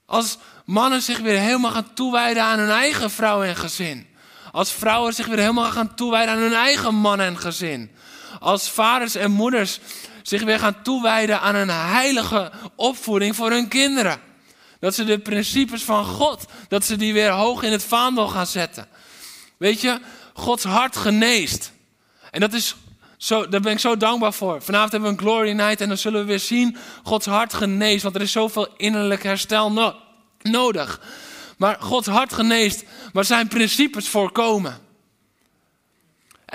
[0.06, 4.06] Als mannen zich weer helemaal gaan toewijden aan hun eigen vrouw en gezin.
[4.52, 7.90] Als vrouwen zich weer helemaal gaan toewijden aan hun eigen man en gezin.
[8.40, 9.78] Als vaders en moeders
[10.22, 14.20] zich weer gaan toewijden aan een heilige opvoeding voor hun kinderen.
[14.80, 18.46] Dat ze de principes van God, dat ze die weer hoog in het vaandel gaan
[18.46, 18.88] zetten.
[19.56, 20.00] Weet je,
[20.34, 21.72] Gods hart geneest.
[22.30, 22.76] En dat is
[23.16, 24.62] zo, daar ben ik zo dankbaar voor.
[24.62, 28.02] Vanavond hebben we een Glory Night en dan zullen we weer zien Gods hart geneest.
[28.02, 29.96] Want er is zoveel innerlijk herstel
[30.42, 31.00] nodig.
[31.56, 34.85] Maar Gods hart geneest, maar zijn principes voorkomen.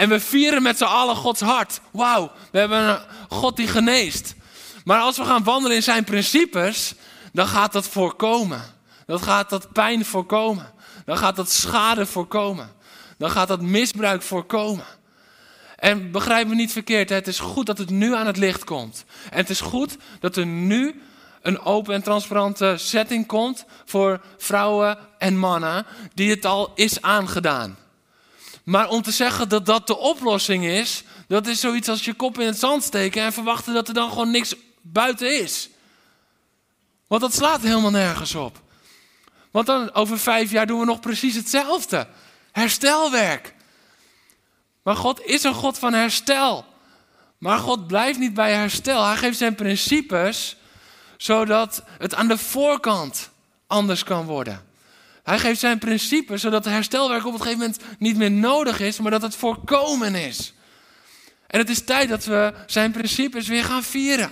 [0.01, 1.81] En we vieren met z'n allen Gods hart.
[1.91, 2.99] Wauw, we hebben een
[3.29, 4.35] God die geneest.
[4.83, 6.93] Maar als we gaan wandelen in zijn principes,
[7.33, 8.61] dan gaat dat voorkomen.
[9.05, 10.73] Dan gaat dat pijn voorkomen.
[11.05, 12.71] Dan gaat dat schade voorkomen.
[13.17, 14.85] dan gaat dat misbruik voorkomen.
[15.77, 19.05] En begrijp me niet verkeerd, het is goed dat het nu aan het licht komt.
[19.29, 21.01] En het is goed dat er nu
[21.41, 27.77] een open en transparante setting komt voor vrouwen en mannen die het al is aangedaan.
[28.63, 32.39] Maar om te zeggen dat dat de oplossing is, dat is zoiets als je kop
[32.39, 35.69] in het zand steken en verwachten dat er dan gewoon niks buiten is.
[37.07, 38.61] Want dat slaat helemaal nergens op.
[39.51, 42.07] Want dan over vijf jaar doen we nog precies hetzelfde.
[42.51, 43.53] Herstelwerk.
[44.83, 46.65] Maar God is een God van herstel.
[47.37, 49.05] Maar God blijft niet bij herstel.
[49.05, 50.55] Hij geeft zijn principes
[51.17, 53.29] zodat het aan de voorkant
[53.67, 54.65] anders kan worden.
[55.23, 58.99] Hij geeft zijn principes zodat het herstelwerk op een gegeven moment niet meer nodig is,
[58.99, 60.53] maar dat het voorkomen is.
[61.47, 64.31] En het is tijd dat we zijn principes weer gaan vieren.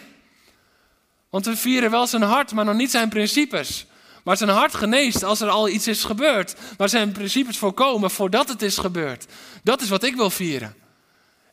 [1.30, 3.86] Want we vieren wel zijn hart, maar nog niet zijn principes.
[4.24, 6.56] Maar zijn hart geneest als er al iets is gebeurd.
[6.78, 9.26] Maar zijn principes voorkomen voordat het is gebeurd.
[9.64, 10.76] Dat is wat ik wil vieren.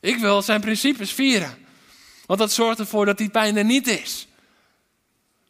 [0.01, 1.59] Ik wil zijn principes vieren.
[2.27, 4.27] Want dat zorgt ervoor dat die pijn er niet is.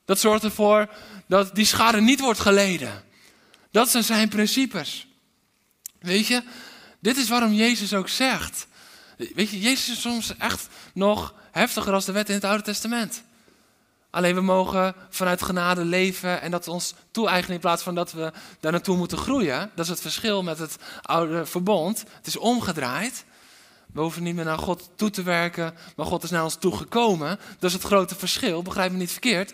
[0.04, 0.88] Dat zorgt ervoor
[1.26, 3.04] dat die schade niet wordt geleden.
[3.76, 5.06] Dat zijn zijn principes.
[5.98, 6.42] Weet je,
[7.00, 8.66] dit is waarom Jezus ook zegt.
[9.16, 13.22] Weet je, Jezus is soms echt nog heftiger als de wet in het Oude Testament.
[14.10, 18.32] Alleen we mogen vanuit genade leven en dat ons toe-eigenen in plaats van dat we
[18.60, 19.70] daar naartoe moeten groeien.
[19.74, 22.04] Dat is het verschil met het oude verbond.
[22.16, 23.24] Het is omgedraaid.
[23.92, 26.76] We hoeven niet meer naar God toe te werken, maar God is naar ons toe
[26.76, 27.38] gekomen.
[27.58, 29.52] Dat is het grote verschil, begrijp me niet verkeerd.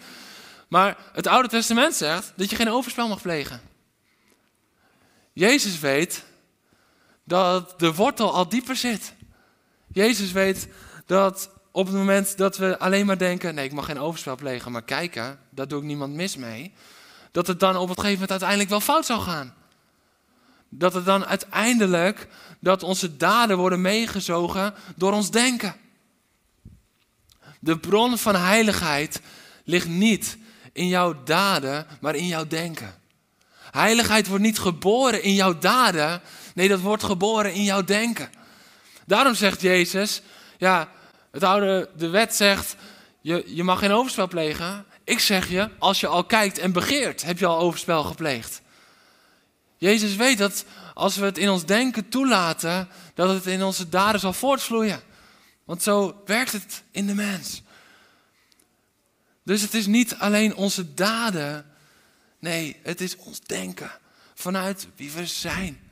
[0.68, 3.71] Maar het Oude Testament zegt dat je geen overspel mag plegen.
[5.32, 6.24] Jezus weet
[7.24, 9.14] dat de wortel al dieper zit.
[9.92, 10.68] Jezus weet
[11.06, 14.72] dat op het moment dat we alleen maar denken: nee, ik mag geen overspel plegen,
[14.72, 16.72] maar kijken, daar doe ik niemand mis mee.
[17.30, 19.54] Dat het dan op het gegeven moment uiteindelijk wel fout zou gaan.
[20.68, 22.28] Dat het dan uiteindelijk,
[22.60, 25.74] dat onze daden worden meegezogen door ons denken.
[27.60, 29.20] De bron van heiligheid
[29.64, 30.36] ligt niet
[30.72, 33.01] in jouw daden, maar in jouw denken.
[33.72, 36.20] Heiligheid wordt niet geboren in jouw daden,
[36.54, 38.30] nee, dat wordt geboren in jouw denken.
[39.06, 40.22] Daarom zegt Jezus,
[40.58, 40.88] ja,
[41.30, 42.76] het oude, de wet zegt,
[43.20, 44.84] je, je mag geen overspel plegen.
[45.04, 48.62] Ik zeg je, als je al kijkt en begeert, heb je al overspel gepleegd.
[49.76, 50.64] Jezus weet dat
[50.94, 55.00] als we het in ons denken toelaten, dat het in onze daden zal voortvloeien.
[55.64, 57.62] Want zo werkt het in de mens.
[59.44, 61.71] Dus het is niet alleen onze daden.
[62.42, 63.90] Nee, het is ons denken.
[64.34, 65.90] Vanuit wie we zijn.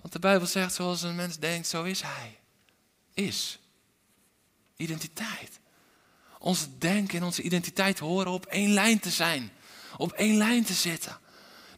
[0.00, 2.38] Want de Bijbel zegt, zoals een mens denkt, zo is hij.
[3.14, 3.58] Is.
[4.76, 5.60] Identiteit.
[6.38, 9.50] Ons denken en onze identiteit horen op één lijn te zijn.
[9.96, 11.18] Op één lijn te zitten.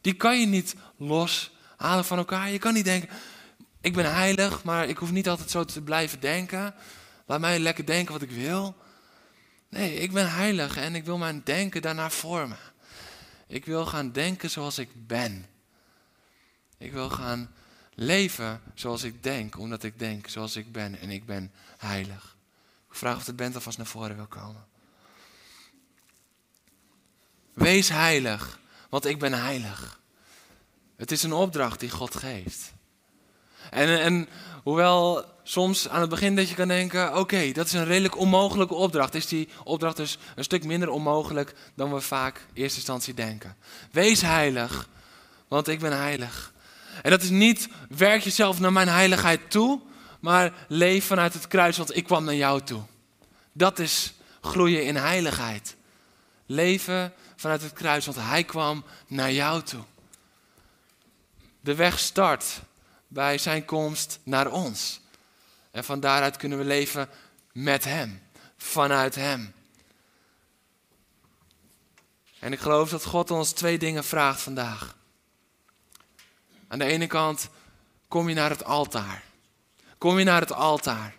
[0.01, 2.51] Die kan je niet loshalen van elkaar.
[2.51, 3.09] Je kan niet denken,
[3.81, 6.75] ik ben heilig, maar ik hoef niet altijd zo te blijven denken.
[7.25, 8.75] Laat mij lekker denken wat ik wil.
[9.69, 12.57] Nee, ik ben heilig en ik wil mijn denken daarnaar vormen.
[13.47, 15.45] Ik wil gaan denken zoals ik ben.
[16.77, 17.53] Ik wil gaan
[17.93, 22.35] leven zoals ik denk, omdat ik denk zoals ik ben en ik ben heilig.
[22.89, 24.65] Ik vraag of de band alvast naar voren wil komen.
[27.53, 28.59] Wees heilig,
[28.89, 29.99] want ik ben heilig.
[30.95, 32.73] Het is een opdracht die God geeft.
[33.69, 34.27] En, en
[34.63, 38.73] hoewel soms aan het begin dat je kan denken: oké, dat is een redelijk onmogelijke
[38.73, 39.15] opdracht.
[39.15, 43.55] Is die opdracht dus een stuk minder onmogelijk dan we vaak in eerste instantie denken?
[43.91, 44.89] Wees heilig,
[45.47, 46.53] want ik ben heilig.
[47.01, 49.81] En dat is niet werk jezelf naar mijn heiligheid toe,
[50.19, 52.81] maar leef vanuit het kruis, want ik kwam naar jou toe.
[53.51, 55.75] Dat is groeien in heiligheid.
[56.45, 59.83] Leven vanuit het kruis, want hij kwam naar jou toe.
[61.61, 62.59] De weg start
[63.07, 64.99] bij zijn komst naar ons.
[65.71, 67.09] En van daaruit kunnen we leven
[67.51, 68.21] met Hem,
[68.57, 69.53] vanuit Hem.
[72.39, 74.95] En ik geloof dat God ons twee dingen vraagt vandaag.
[76.67, 77.49] Aan de ene kant
[78.07, 79.23] kom je naar het altaar.
[79.97, 81.15] Kom je naar het altaar.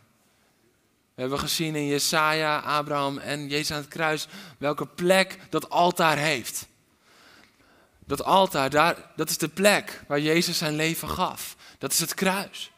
[1.14, 4.26] We hebben gezien in Jesaja, Abraham en Jezus aan het kruis
[4.58, 6.66] welke plek dat altaar heeft.
[8.04, 11.56] Dat altaar, daar, dat is de plek waar Jezus zijn leven gaf.
[11.78, 12.70] Dat is het kruis.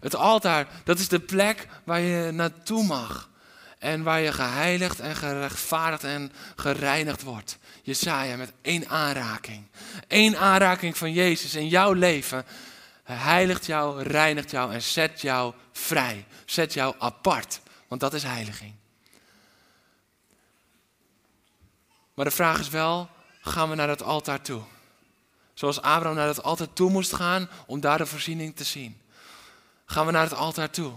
[0.00, 3.28] Het altaar, dat is de plek waar je naartoe mag.
[3.78, 7.58] En waar je geheiligd en gerechtvaardigd en gereinigd wordt.
[7.82, 9.66] Jesaja met één aanraking.
[10.08, 12.44] Eén aanraking van Jezus in jouw leven.
[13.04, 16.26] heiligt jou, reinigt jou en zet jou vrij.
[16.44, 17.60] Zet jou apart.
[17.88, 18.74] Want dat is heiliging.
[22.14, 23.08] Maar de vraag is wel,
[23.40, 24.62] gaan we naar dat altaar toe?
[25.58, 29.00] Zoals Abraham naar het altaar toe moest gaan om daar de voorziening te zien.
[29.84, 30.92] Gaan we naar het altaar toe.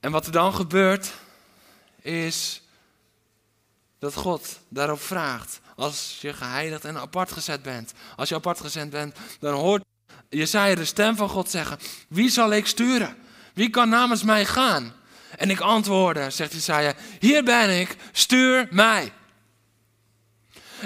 [0.00, 1.12] En wat er dan gebeurt,
[2.00, 2.62] is
[3.98, 5.60] dat God daarop vraagt.
[5.76, 7.92] Als je geheiligd en apart gezet bent.
[8.16, 9.84] Als je apart gezet bent, dan hoort
[10.28, 11.78] Jesaja de stem van God zeggen.
[12.08, 13.16] Wie zal ik sturen?
[13.54, 14.92] Wie kan namens mij gaan?
[15.36, 19.12] En ik antwoordde, zegt Jesaja, hier ben ik, stuur mij.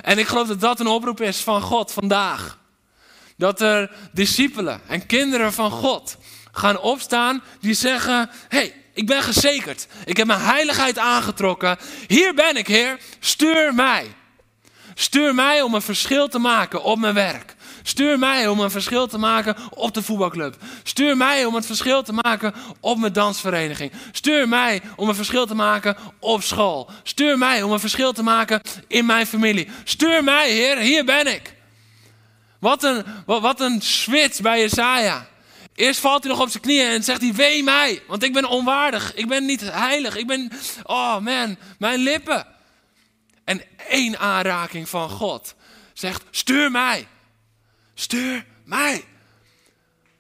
[0.02, 2.58] En ik geloof dat dat een oproep is van God vandaag.
[3.36, 6.16] Dat er discipelen en kinderen van God
[6.52, 9.86] gaan opstaan die zeggen: hey, ik ben gezekerd.
[10.04, 11.78] Ik heb mijn heiligheid aangetrokken.
[12.06, 12.98] Hier ben ik, Heer.
[13.20, 14.14] Stuur mij.
[14.94, 17.55] Stuur mij om een verschil te maken op mijn werk.
[17.86, 20.56] Stuur mij om een verschil te maken op de voetbalclub.
[20.82, 23.92] Stuur mij om het verschil te maken op mijn dansvereniging.
[24.12, 26.90] Stuur mij om een verschil te maken op school.
[27.02, 29.68] Stuur mij om een verschil te maken in mijn familie.
[29.84, 31.54] Stuur mij, Heer, hier ben ik.
[32.60, 35.26] Wat een, wat, wat een switch bij Jesaja.
[35.74, 38.48] Eerst valt hij nog op zijn knieën en zegt hij: Wee mij, want ik ben
[38.48, 39.14] onwaardig.
[39.14, 40.16] Ik ben niet heilig.
[40.16, 42.46] Ik ben, oh man, mijn lippen.
[43.44, 45.54] En één aanraking van God
[45.92, 47.06] zegt: Stuur mij.
[47.98, 49.04] Stuur mij.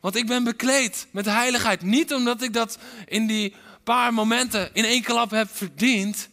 [0.00, 1.82] Want ik ben bekleed met heiligheid.
[1.82, 6.28] Niet omdat ik dat in die paar momenten in één klap heb verdiend,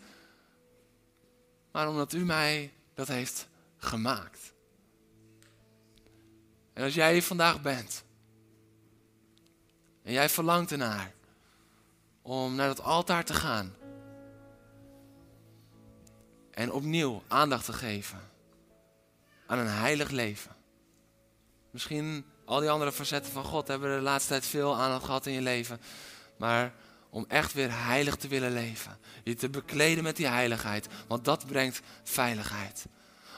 [1.71, 4.53] maar omdat u mij dat heeft gemaakt.
[6.73, 8.03] En als jij hier vandaag bent
[10.03, 11.13] en jij verlangt ernaar
[12.21, 13.75] om naar dat altaar te gaan
[16.51, 18.29] en opnieuw aandacht te geven
[19.45, 20.55] aan een heilig leven.
[21.73, 25.33] Misschien al die andere facetten van God hebben de laatste tijd veel aandacht gehad in
[25.33, 25.81] je leven.
[26.37, 26.73] Maar
[27.09, 28.97] om echt weer heilig te willen leven.
[29.23, 30.87] Je te bekleden met die heiligheid.
[31.07, 32.85] Want dat brengt veiligheid.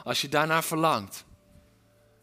[0.03, 1.25] Als je daarnaar verlangt.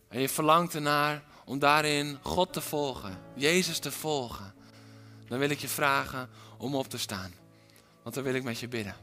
[0.09, 3.19] En je verlangt ernaar om daarin God te volgen.
[3.35, 4.55] Jezus te volgen.
[5.29, 7.33] Dan wil ik je vragen om op te staan.
[8.03, 8.97] Want dan wil ik met je bidden.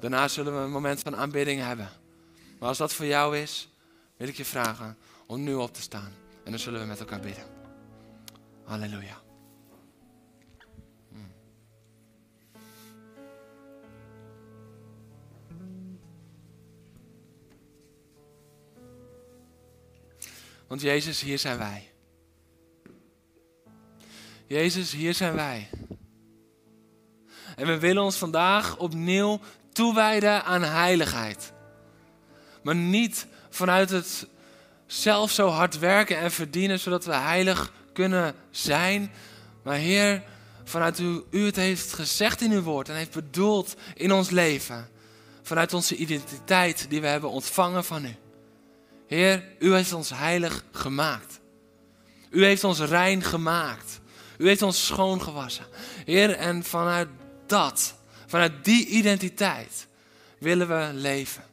[0.00, 1.88] Daarna zullen we een moment van aanbidding hebben.
[2.58, 3.68] Maar als dat voor jou is,
[4.16, 4.96] wil ik je vragen
[5.28, 6.12] om nu op te staan.
[6.44, 7.44] En dan zullen we met elkaar bidden.
[8.64, 9.20] Halleluja.
[11.10, 11.32] Hmm.
[20.66, 21.92] Want Jezus, hier zijn wij.
[24.46, 25.68] Jezus, hier zijn wij.
[27.56, 29.40] En we willen ons vandaag opnieuw
[29.72, 31.52] toewijden aan heiligheid.
[32.62, 34.26] Maar niet vanuit het
[34.88, 39.12] zelf zo hard werken en verdienen zodat we heilig kunnen zijn.
[39.62, 40.22] Maar Heer,
[40.64, 44.88] vanuit u, u het heeft gezegd in uw woord en heeft bedoeld in ons leven.
[45.42, 48.16] Vanuit onze identiteit die we hebben ontvangen van u.
[49.06, 51.40] Heer, u heeft ons heilig gemaakt.
[52.30, 54.00] U heeft ons rein gemaakt.
[54.38, 55.66] U heeft ons schoon gewassen.
[56.04, 57.08] Heer, en vanuit
[57.46, 57.94] dat,
[58.26, 59.86] vanuit die identiteit
[60.38, 61.44] willen we leven.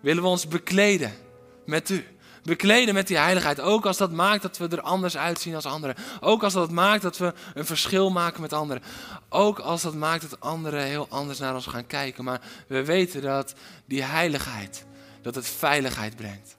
[0.00, 1.21] Willen we ons bekleden
[1.64, 2.04] met u.
[2.42, 3.60] Bekleden met die heiligheid.
[3.60, 5.96] Ook als dat maakt dat we er anders uitzien als anderen.
[6.20, 8.82] Ook als dat maakt dat we een verschil maken met anderen.
[9.28, 12.24] Ook als dat maakt dat anderen heel anders naar ons gaan kijken.
[12.24, 13.54] Maar we weten dat
[13.86, 14.86] die heiligheid,
[15.22, 16.56] dat het veiligheid brengt.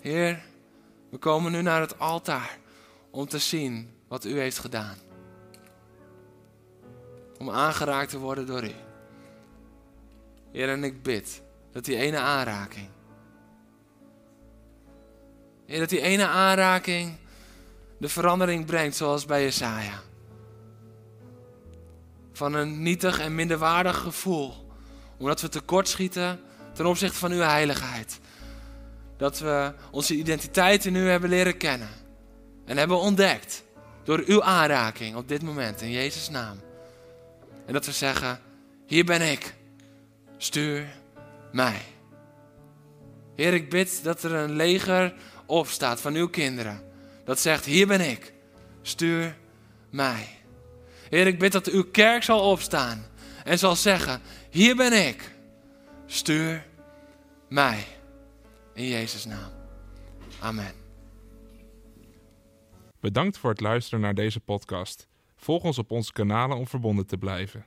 [0.00, 0.42] Heer,
[1.10, 2.58] we komen nu naar het altaar
[3.10, 4.96] om te zien wat u heeft gedaan.
[7.38, 8.72] Om aangeraakt te worden door u.
[10.52, 11.42] Heer, en ik bid
[11.74, 12.88] dat die ene aanraking.
[15.66, 17.16] Heer, dat die ene aanraking
[17.98, 20.00] de verandering brengt zoals bij Jesaja.
[22.32, 24.66] Van een nietig en minderwaardig gevoel.
[25.18, 26.40] Omdat we tekortschieten
[26.72, 28.20] ten opzichte van uw heiligheid.
[29.16, 31.88] Dat we onze identiteit in u hebben leren kennen.
[32.64, 33.62] En hebben ontdekt.
[34.04, 36.60] Door uw aanraking op dit moment in Jezus' naam.
[37.66, 38.40] En dat we zeggen,
[38.86, 39.54] hier ben ik.
[40.36, 41.02] Stuur
[41.54, 41.80] mij.
[43.34, 45.14] Heer, ik bid dat er een leger
[45.46, 46.82] opstaat van uw kinderen.
[47.24, 48.32] Dat zegt, hier ben ik.
[48.82, 49.36] Stuur
[49.90, 50.28] mij.
[51.08, 53.04] Heer, ik bid dat uw kerk zal opstaan.
[53.44, 55.34] En zal zeggen, hier ben ik.
[56.06, 56.66] Stuur
[57.48, 57.84] mij.
[58.74, 59.50] In Jezus' naam.
[60.40, 60.72] Amen.
[63.00, 65.08] Bedankt voor het luisteren naar deze podcast.
[65.36, 67.66] Volg ons op onze kanalen om verbonden te blijven.